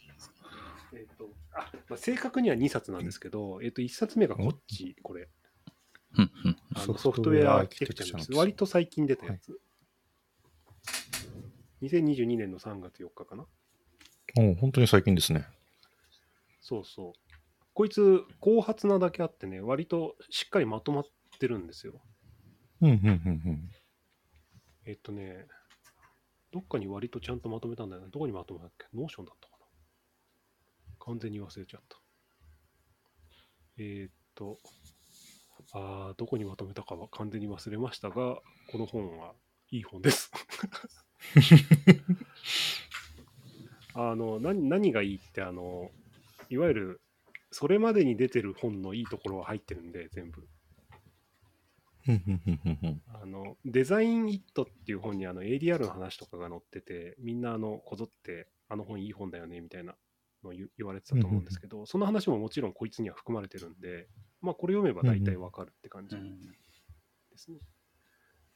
[0.93, 5.29] えっとあまあ、正確には2冊なんですけど、えっと1冊目がこっち、これ。
[6.97, 8.33] ソフトウェアアーキテクチャです。
[8.33, 9.59] 割と最近出たやつ。
[11.85, 13.47] 2022年の3月4日かな。
[14.39, 15.47] お本当に最近ですね。
[16.61, 17.13] そうそう。
[17.75, 21.05] こいつ、後発なだけあってね、割としっかりまとまっ
[21.39, 22.01] てるんですよ。
[22.81, 23.11] うんうんう
[23.51, 23.71] ん
[24.87, 25.47] えっとね、
[26.53, 28.09] どっかに割とちゃんとまとめたんだよね。
[28.11, 28.87] どこにまとめたっけ？
[28.95, 29.67] Notion だったかな
[31.01, 31.99] 完全に忘れちゃった。
[33.79, 34.59] えーっと、
[35.73, 38.15] あーどこにまとめたかは完全に忘れましたが、
[38.71, 39.35] この本は
[39.71, 40.31] いい本です。
[43.95, 45.91] あの何何がいいってあの、
[46.51, 47.01] いわゆる
[47.51, 50.47] それまでに出てる本のいいところは入ってるんで、全部。
[52.07, 59.95] あのデザイン・イットっていう本にあの ADR の話とかが載ってて、みんなあのこぞってあの本いい本だよねみたいな
[60.43, 64.09] の言われてたと思うんですけど、その話ももちろんこいつには含まれてるんで、
[64.43, 66.23] まあこれ読めば大体わかるって感じで
[67.37, 67.59] すね。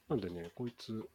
[0.09, 1.07] なんでね、こいつ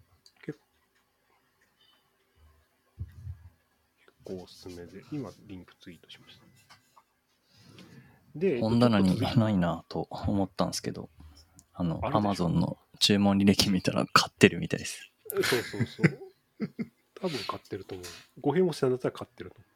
[4.24, 6.44] 構おすすめで、今リンクツイートしました。
[8.34, 11.08] で、本棚にないなと思ったんですけど、
[11.72, 15.12] あの、アマゾンの注文履歴見たら買ってるみたいです。
[15.30, 16.20] そうそうそう。
[17.20, 18.06] 多分買ってると思う。
[18.40, 19.66] 語弊もしたんだったら買ってると思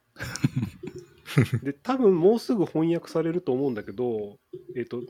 [1.61, 1.65] う。
[1.65, 4.39] で、多分もうすぐ翻訳されると思うんだけど、
[4.77, 5.03] えっ、と、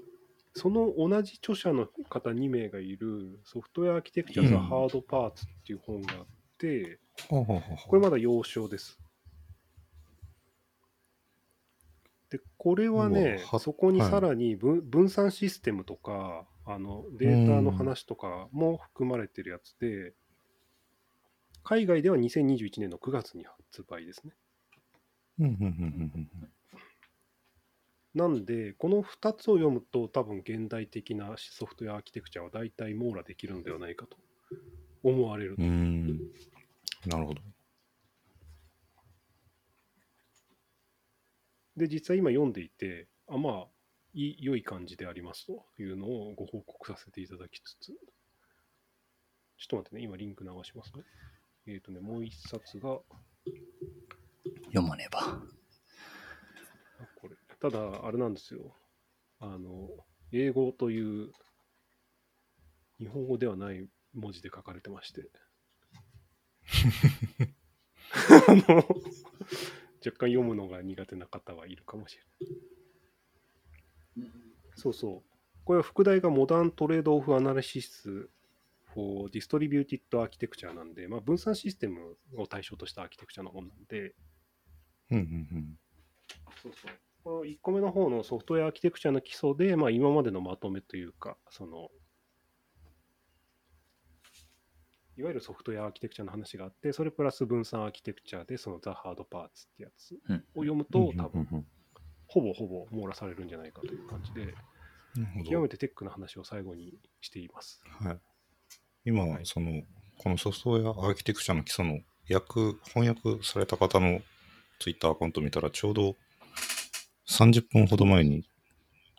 [0.55, 6.27] その同じ著者の方2名がいるソフトウェアアーキテクチャーズうんハードパーツっていう本があっ
[6.59, 8.99] て、これまだ要衝です。
[12.31, 20.13] で、これはねそこにさらに分,、分散システムとか、あのデータの話とかも含まれてるやつで、
[21.65, 24.35] 海外では2021年の9月に発売ですね。
[25.41, 25.67] うんうんうんう
[26.19, 26.29] ん
[28.15, 34.17] なんで、この2つを読むと、多分現代的なソフトウェアアーキテクチャは大体網羅できるのではないかと
[35.05, 35.63] 思われるう。
[35.63, 36.19] ん。
[37.07, 37.41] なるほど。
[41.79, 43.67] で、実際今読んでいて、あまあ、
[44.15, 51.05] い良い感じでありますというのをご報告させていただきつつ、ちょっと待ってね、今リンク流しますね。
[51.67, 52.99] えっ、とね、もう一冊が、
[54.67, 55.21] 読まねば。
[55.21, 55.41] あ
[57.21, 57.37] これ。
[57.61, 58.75] ただ、あれなんですよ。
[59.41, 59.89] あの、
[60.33, 61.33] 英語という
[62.99, 65.31] 日本語ではない文字で書かれてまして。
[68.49, 68.85] あの、
[70.09, 72.19] 若干読むのが苦手な方はいるかもし
[74.17, 74.31] れない。
[74.75, 75.39] そうそう。
[75.65, 78.29] これは副題がモダントレードオフアナリシス
[78.95, 84.15] for Distributed Architecture なんで、まあ、分散システムを対象としたアーキテクチャの本なんで、
[85.11, 85.79] うんうん
[86.63, 86.93] そうそう。
[87.23, 91.91] この1個目の方のソフトウェアアーキテクチャの基礎で、まあ、今までのまとめというか、その、
[95.19, 101.13] いわゆるソフトウェアアーキテクチャの話があって、それプラス分散アーキテクチャで、そのザ・ハードパーツってやつうんを読むうん。
[101.13, 101.67] と、多分、分。
[102.29, 104.55] ほぼほぼ網羅されるんじゃないかという感じで、
[105.45, 107.83] 極めてテックの話を最後にしています。
[107.85, 108.19] はい。
[109.07, 109.83] 今、はいその、
[110.19, 112.01] このソフトウェアアーキテクチャの基礎の
[112.33, 114.21] 訳、翻訳された方の
[114.79, 116.15] ツイッターアカウント見たら、ちょうど
[117.29, 118.45] 30分ほど前に、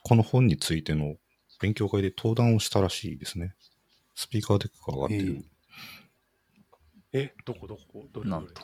[0.04, 1.18] この本についての
[1.60, 3.54] 勉強会で登壇をしたらしいですね。
[4.16, 5.38] スピーカーデックが上がってる。
[5.40, 5.59] え、
[7.46, 8.06] どこどこ？
[8.14, 8.30] どれどれ？
[8.30, 8.62] なんと。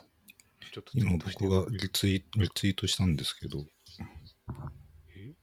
[0.71, 3.65] ちょっと今僕がリツイリツイートしたんですけど、
[5.15, 5.33] え？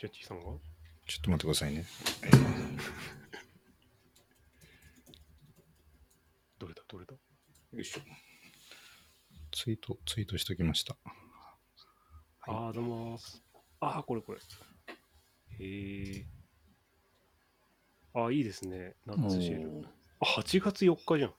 [0.00, 0.44] ジャッジーさんが？
[0.44, 0.58] ちょ
[1.18, 1.84] っと待ってくださいね。
[6.58, 6.82] どれだ？
[6.88, 7.12] どれだ？
[7.12, 8.00] よいしょ。
[9.52, 10.96] ツイート、ツイートしておきました。
[12.46, 13.42] ああ、どうもーす。
[13.80, 14.38] ああ、これこれ。
[14.38, 14.42] へ
[15.60, 16.26] え。
[18.14, 18.94] ああ、いいですね。
[19.04, 19.84] ナッツシェル
[20.20, 21.34] 8月4日じゃん。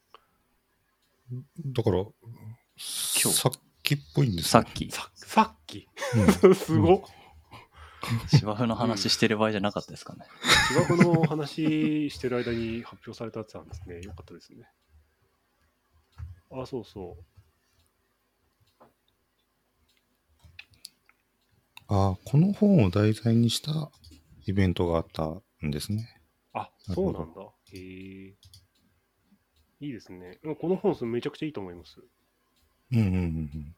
[1.73, 2.05] だから、
[2.75, 3.51] 日さっ
[3.84, 5.88] きっぽいんですよさっき、ささっき。
[6.43, 7.01] うん すごっ。
[8.28, 10.25] 芝生の話してる場合じゃなかったですかね。
[10.69, 14.01] 芝生の話してる間に発表されたやつなんですね。
[14.01, 14.69] よかったですね。
[16.51, 17.23] あ、そうそう。
[21.89, 23.91] ああ、この本を題材にした
[24.45, 26.21] イベントがあったんですね。
[26.53, 27.41] あ、そうなんだ。
[27.73, 28.36] へえ。
[29.80, 30.39] いいですね。
[30.43, 31.99] うんこの本数めちゃくちゃいいと思います。
[32.91, 33.75] うんうんうん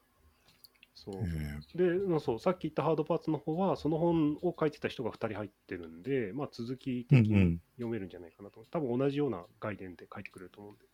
[0.96, 7.62] そうで、まあそう、さっき言ったハードパーツの方は、その本を書いてた人が2人入ってるんで、まあ続きーうん的にうん。
[7.78, 8.66] 読めるんじゃないかなと。
[8.70, 10.86] 多分同じような概念で書いてくれると思うんで。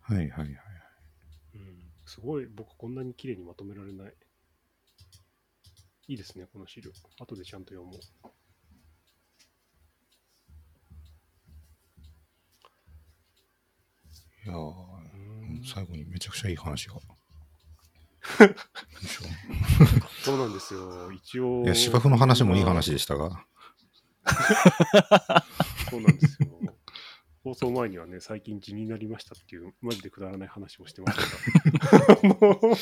[0.00, 0.48] はいはいはい。
[1.54, 1.92] うん。
[2.04, 4.14] すごい、僕こんなに綺麗にまとめられない。
[6.08, 6.90] いいですね、この資料。
[7.20, 8.28] 後でちゃんと読もう。
[14.44, 14.54] いや
[15.64, 16.96] 最後にめちゃくちゃいい話が。
[20.22, 21.10] そうなんですよ。
[21.12, 21.64] 一応。
[21.64, 23.44] いや、芝生の話もいい話でしたが。
[25.90, 26.48] そうなんですよ。
[27.44, 32.76] 放送前にはね、最近地になりましたっていう、マジでくだらない話もしてましたが。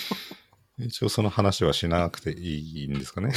[0.85, 3.33] 一応その話はしなくていいんですかね。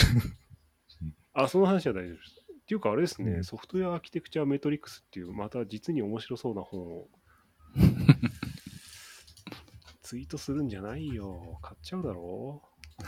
[1.33, 2.43] あ、その話は大丈夫です。
[2.63, 7.07] っていうか、あれですね、うんソフトウェアアーキテクチャメトリックスっていう、また実に面白そうな本を
[10.13, 11.57] ツイートするんじゃないよ。
[11.63, 12.61] 買っちゃうだろ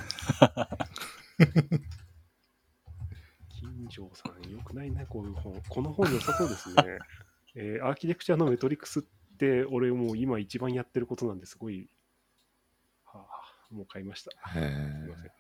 [3.47, 5.62] 金城さん、よくないね、こういう本。
[5.70, 6.97] この本良さそうですね。
[7.53, 9.03] えーアーキテクチャのメトリックスっ
[9.38, 11.91] て、俺もう今一番やってることなんですごい、
[13.03, 14.32] はあ、もう買いました。
[14.60, 14.62] へ
[15.03, 15.28] すいません。
[15.28, 15.32] え。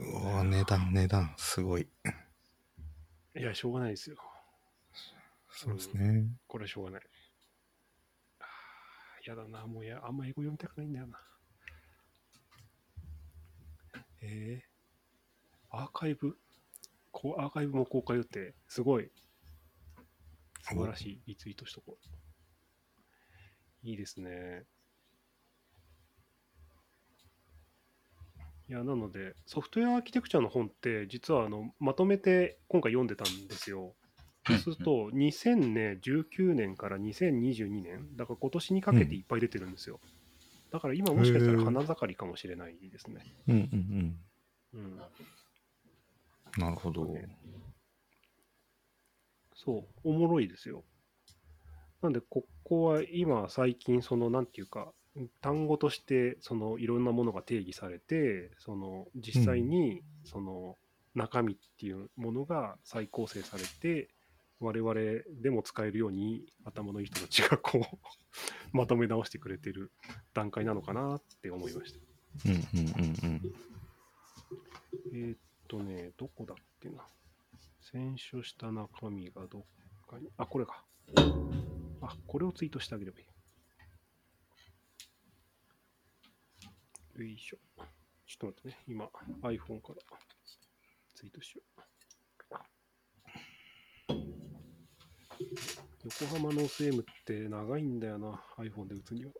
[0.00, 1.82] うわ値段、値段、すごい。
[1.82, 4.16] いや、しょうがないですよ。
[5.50, 6.30] そうですね。
[6.46, 7.02] これはしょうがない。
[9.28, 11.18] あーやだな、もうや、あんま英語読みたくないんだよな。
[14.22, 16.36] えー、アーカイブ
[17.18, 18.54] こうアーカイブも公開予定。
[18.68, 19.10] すごい。
[20.60, 21.22] 素晴らしい。
[21.26, 21.96] リツイートしとこ
[23.84, 23.88] う。
[23.88, 24.64] いいですね。
[28.68, 33.94] いや、なので、ソフトウェアアーキテクチャの本って、実はあのまとめて今回読んでたんですよ。
[34.46, 40.00] そうすると、2019年から2022年、だから今年にかけていっぱい出てるんですよ。
[40.70, 43.22] だから今もしかしたら花盛りかもしれないですね。
[43.48, 44.18] うんうん
[44.74, 44.80] うん。
[44.80, 44.96] うん。
[46.58, 47.14] なるほど。
[49.54, 50.84] そう、おもろいですよ。
[52.02, 54.92] なんで、ここは今最近、その、なんていうか、
[55.40, 60.76] 単語としてそのいろんなものが定義されてその実際にその
[61.14, 64.10] 中身っていうものが再構成されて
[64.58, 64.94] 我々
[65.42, 67.98] でも使えるように頭のいい人たちがこう
[68.76, 69.92] まとめ直してくれてる
[70.32, 72.00] 段階なのかなって思いました。
[72.48, 73.54] うんうんうんうん。
[75.12, 75.38] えーっ
[75.68, 77.06] とね、どこだっけな。
[77.80, 79.64] 選書した中身がどっ
[80.06, 80.30] かに。
[80.36, 80.84] あ、これか。
[82.00, 83.26] あ、これをツイートしてあげればいい。
[87.18, 87.58] よいしょ。
[88.26, 88.78] ちょっと待ってね。
[88.88, 89.06] 今、
[89.42, 89.96] iPhone から
[91.14, 91.80] ツイートしよう。
[96.04, 98.40] 横浜ノース M って長いんだよな。
[98.58, 99.32] iPhone で打つには。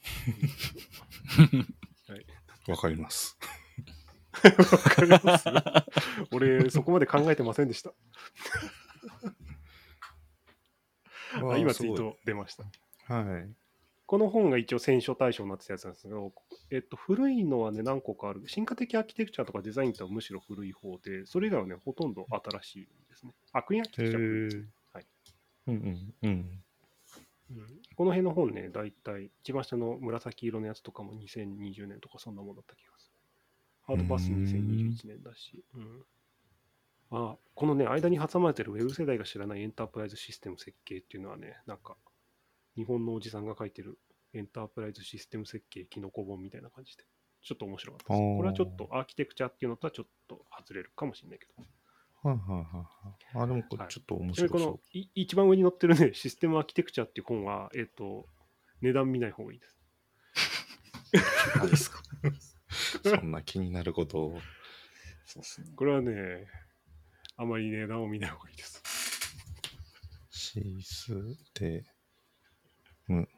[2.08, 2.24] はい。
[2.70, 3.36] わかります。
[4.42, 5.44] わかります
[6.32, 7.92] 俺、そこまで考えてませんでした。
[11.34, 12.64] あ今ツイート出ました。
[13.14, 13.52] はい。
[14.06, 16.32] この本が一応選書対象になってたやつなんですけど、
[16.70, 18.48] えっと、古いのはね、何個かある。
[18.48, 23.34] 進化的アーキテクチャとかデザインとはむしろ古い方で、それ以外はね、ほとんど新しいですね。
[23.52, 24.77] あ、クイーンアーキテクチャも古いですねはい
[25.68, 26.30] うんうんうん。
[26.30, 26.62] うん
[27.96, 33.18] この辺の本ね、大体、一番下の紫色のやつとかも2020年とかそんなものだった気がする。
[33.86, 35.64] ハードパス2021年だし。
[35.74, 36.04] うん
[37.10, 41.96] あ、このね、間に挟まれてるウェブ世代が知らないエンタープライズシステム設計っていうのはね、なんか、
[42.76, 43.98] 日本のおじさんが書いてる
[44.34, 47.04] エンタープライズシステム設計キノコ本みたいな感じで、
[47.42, 48.36] ちょっと面白かったです。
[48.36, 51.54] これはちょっとアーキテクチャっていうのとはちょっと外れるかもしれないけど。
[52.22, 53.44] はいはいはいはい。
[53.44, 58.26] あ、でもこはいれちょっと面ちなみにこのい一番上に載ってるね、システムアーキテクチャっていう本は、えっ、と、
[58.80, 59.78] 値段見ない方がいいです。
[61.56, 61.58] う。
[61.58, 62.02] 何ですか
[63.04, 64.40] そんな気になることを。
[65.24, 65.68] そうっすね。
[65.76, 66.46] これはね、
[67.36, 68.82] あまり値段を見ない方がいいです。
[70.30, 71.14] シス
[71.54, 71.84] テ
[73.06, 73.28] ム。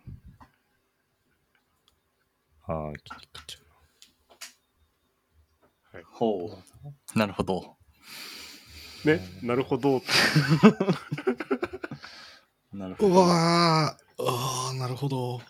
[2.66, 3.60] アーキテクチャ。
[6.12, 6.50] ほ
[7.14, 7.18] う。
[7.18, 7.79] なるほど。
[9.04, 9.98] ね、なるほど。
[9.98, 10.02] う
[12.76, 13.14] なるほど。
[13.14, 15.40] わーあー、なるほど。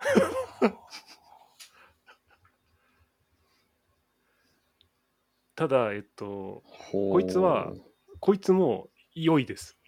[5.56, 7.72] ただ、えっと、こいつは、
[8.20, 9.78] こいつも良いです。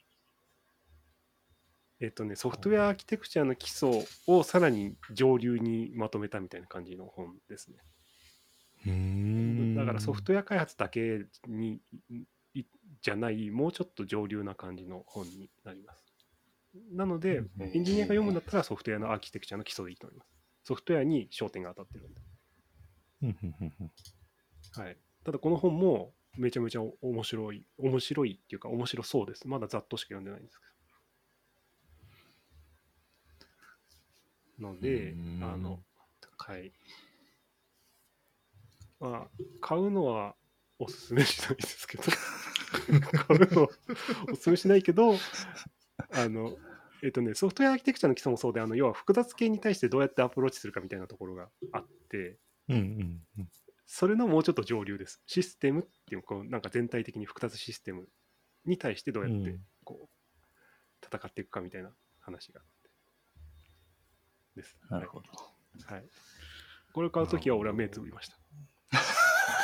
[2.00, 7.78] えっとね、ソフトウェアアーキテクチャの基礎をさらに上流にまとめたみたいな感じの本ですね。
[8.86, 11.80] だからソフトウェア開発だけに
[12.54, 12.64] い
[13.02, 16.04] じゃない、もうちょっと上流な感じの本になります。
[16.92, 20.30] なので、エンジニアが読むんだったらソフトウェアのアーキテクチャの基礎でいいと思います。
[20.64, 22.20] ソフトウェアに焦点が当たってるんで。
[24.72, 29.48] はい、ただこの本もめちゃめちゃ面白い、面白いっていうか面白そうです。
[29.48, 30.66] まだざっとしか読んでないんですけ
[34.60, 34.68] ど。
[34.68, 35.82] のでうん、あの、
[36.38, 36.72] はい。
[39.00, 39.30] まあ、
[39.60, 40.34] 買うのは
[40.78, 42.04] おすすめしないですけど、
[43.26, 43.68] 買うのは
[44.32, 45.14] おすすめしないけど、
[46.12, 46.56] あの、
[47.02, 52.38] えっとね、ソフトウェアアーキテクチャの基礎もそうで、あの要は複雑系に対してどうやってアプローチするかみたいなところがあって、
[52.68, 53.50] うんうんうん
[53.88, 55.22] それのもうちょっと上流です。
[55.26, 58.08] システムっていう、こうなんか全体的に複雑システム
[58.64, 62.90] に対してどうやってうんこう戦っていくかみたいな話があって。
[64.56, 64.76] です。
[64.90, 65.28] なるほど。
[65.84, 66.04] はい。
[66.92, 68.35] これを買うときは俺は目つぶりました。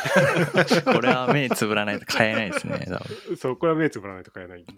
[0.93, 2.87] これは目つぶらないと買えないですね。
[2.87, 4.73] 多分そう、これは目つぶらないと買えないんで。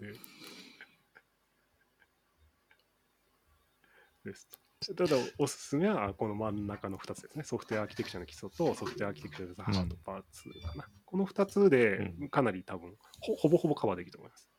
[4.23, 4.49] です。
[4.95, 7.43] ただ、おすすめはこの真ん中の2つですね。
[7.43, 10.87] ソフトウェアアーキテクチャの基礎とソフトウェアアーキテクチャのハードパーツかな。
[11.05, 14.49] この2つでうかなり多分ほ、ほぼほぼカバーできると思います。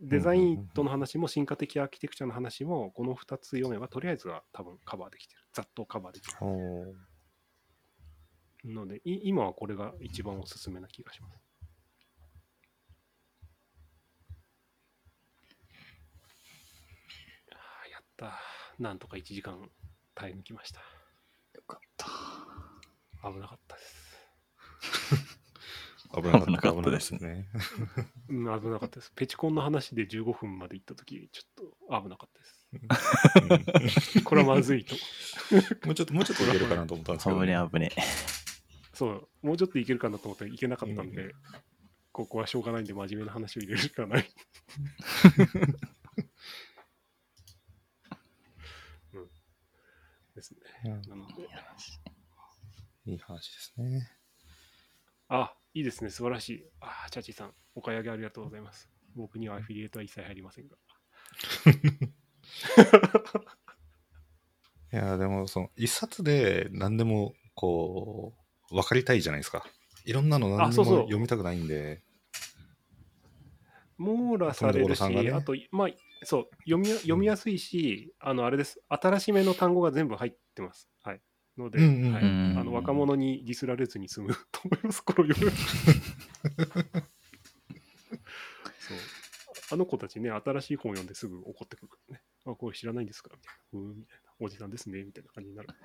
[0.00, 5.40] デザインとの話も進化的アーキテクチャの話もこの2つ読めばとりあえずは多分カバーできてる。
[5.52, 6.38] ざっとカバーできてる。
[8.64, 11.48] ので、い今はこれが一番おすすめな気がします。
[17.90, 18.38] やった。
[18.78, 19.70] なんとか1時間
[20.14, 20.80] 耐え抜きました。
[21.54, 22.06] よかった。
[23.28, 24.08] 危なかったです。
[26.14, 27.48] 危なかったですね。
[28.28, 29.12] うん、危なかったです。
[29.14, 31.48] ペチコンの話で15分まで行ったとき、ちょっ
[31.88, 32.38] と危なかった
[33.82, 34.24] です。
[34.24, 34.94] これはまずいと。
[35.84, 38.47] もうちょっと、もうちょっといけるかなと思ったんですけど、危ね危ね。
[38.98, 41.32] そう、もうちょっといけるかなと思ったらいけなかったんで、
[42.10, 44.28] ここはしょうがないんで真面目な話を入れるしかない。
[49.14, 49.30] うん、
[50.34, 50.58] ですね。
[50.86, 51.42] うんなので、
[53.06, 54.10] いい話ですね。
[55.28, 56.66] あ、いいですね、素晴らしい。
[56.80, 58.90] あ、チャチーさん、お買い上げありがとうございます。
[59.14, 60.76] 僕にはアフィリエイトは一切入りませんが。
[64.92, 68.37] いや、でも、その、一冊で何でも、こう、
[68.70, 69.64] 分かりたいじゃないですか。
[70.04, 72.02] いろんなの何でも読みたくないんで。
[73.98, 75.88] 網羅されるし、ねあと、まあ、
[76.22, 80.88] そう読みや、読みやすいし、あの、あれです、新しめの単語が全部入ってます。
[81.02, 81.20] はい。
[81.56, 81.80] ので、
[82.70, 85.52] 若者にディスられずに済む と思います、この読む。
[88.78, 88.98] そう。
[89.70, 92.22] あの子たちね、新しい本読んですぐ怒ってくるからね。
[92.46, 93.30] あ、これ知らないんですか？
[93.72, 94.27] みたいな。
[94.40, 95.68] おじさんですね、みたいな感じになる。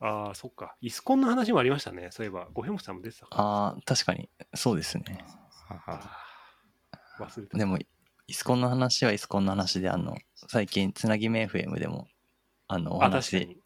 [0.00, 0.76] ああ、そっか。
[0.82, 2.08] イスコンの話もありましたね。
[2.10, 3.42] そういえば、ゴヘモさんも出てたから。
[3.42, 5.24] ああ、確かに、そうですね。
[7.18, 7.56] 忘れた。
[7.56, 7.78] でも、
[8.26, 12.08] イスコンの話はイスコンの話で、あの、最近、つなぎめ FM でも、
[12.68, 13.63] あの、お話に。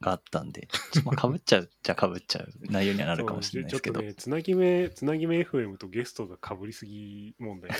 [0.00, 0.68] があったんで、
[1.04, 7.70] まあ、 かぶっちゃうじゃかぶっちゃう内容にはなるかもしれないですけどちょっと、ね、つなぎ目、つなぎ目 FM とゲストがかぶりすぎ問題。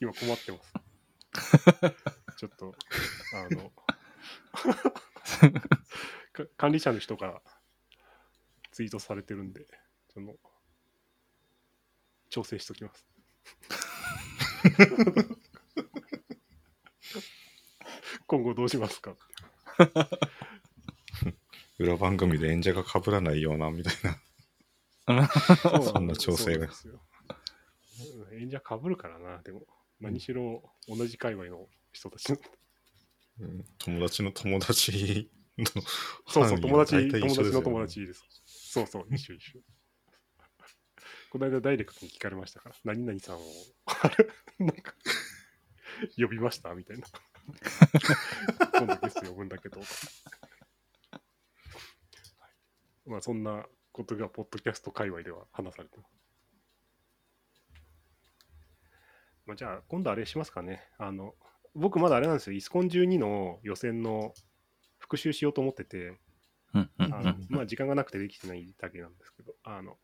[0.00, 0.72] 今困ってます。
[2.36, 2.74] ちょっと、
[3.34, 3.72] あの、
[6.32, 7.42] か管理者の人から
[8.72, 9.66] ツイートされてるんで、
[10.12, 10.34] その、
[12.30, 13.06] 調整しときます。
[18.26, 19.16] 今後どうしますか？
[21.78, 23.94] 裏番組で演者が被らないような、みたい
[25.06, 25.28] な。
[25.82, 26.68] そんな調整が
[28.32, 29.66] 演者かぶるからな、でも、
[30.00, 32.38] 何しろ同じ界隈の人たちの。
[33.40, 35.66] うん友達の友達の
[36.26, 38.24] そうそう、友達、友達の友達です。
[38.46, 39.60] そうそう、一緒一緒。
[41.30, 43.40] この間ダイレクトに聞かれましたから、何々さんを、
[44.58, 44.94] なんか、
[46.16, 46.74] 呼びました？
[46.74, 47.06] みたいな。
[48.78, 49.80] 今度ゲスト呼ぶんだけど。
[49.80, 49.88] はい
[53.06, 56.16] まあ、そんなことが、ポッドキャスト界隈では話されてます。
[59.46, 60.82] まあ、じゃあ、今度あれしますかね。
[60.98, 61.34] あの、
[61.74, 64.34] 僕まだあれなんですよ、イスコン12の予選の
[64.98, 66.18] 復習しようと思ってて、
[66.74, 69.96] うんうんあのうんまあ時間がなくてできてないだけなんですけど、あの、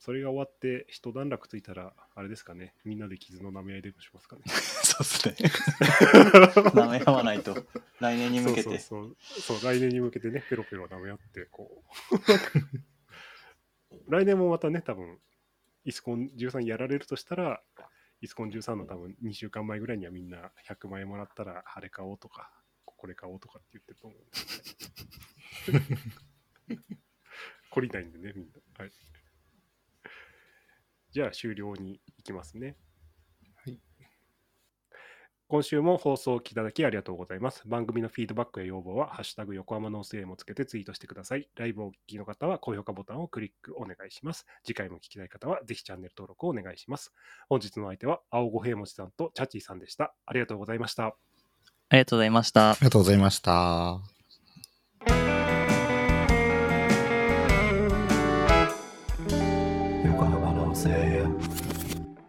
[0.00, 4.42] それが終わって一段落ついたら、あれですかね、みんなで傷の舐め合いでもしますかね。
[4.48, 5.34] そうっすね。
[6.72, 7.54] 舐め合わないと、
[8.00, 8.62] 来年に向けて。
[8.62, 12.16] そうそうそう、そう来年に向けてね、ペロペロ舐め合って、こう。
[14.08, 15.20] 来年もまたね、多分
[15.84, 17.62] イスコン13やられるとしたら、
[18.22, 22.50] イスコン13の多分2週間前ぐらいにはみんな100万円もらったら、あれ買おうとか、
[22.86, 25.80] これ買おうとかって言ってると思うん
[26.78, 26.80] で。
[27.70, 28.52] 懲りないんでね、みんな。
[28.78, 28.92] はい。
[31.12, 32.76] じゃあ終了に行きますね。
[33.64, 33.78] はい。
[35.48, 37.62] 今週も放送を聞きいただきありがとうございます。
[37.66, 41.48] 番組のフィードバックや要望は、ハッシュタグ横浜ノース AM をつけてツイートしてください。
[41.56, 44.46] ライブをお聞きの方は高評価ボタンをクリックお願いします。
[44.64, 47.12] 次回も聞きたい方は、ぜひチャンネル登録をお願いします。
[47.48, 50.14] 本日の相手は、青五平餅さんとチャッチーさんでした。
[50.26, 51.06] ありがとうございました。
[51.06, 51.16] あ
[51.96, 52.76] りがとうございましたあ。
[52.80, 54.00] りがとうございました。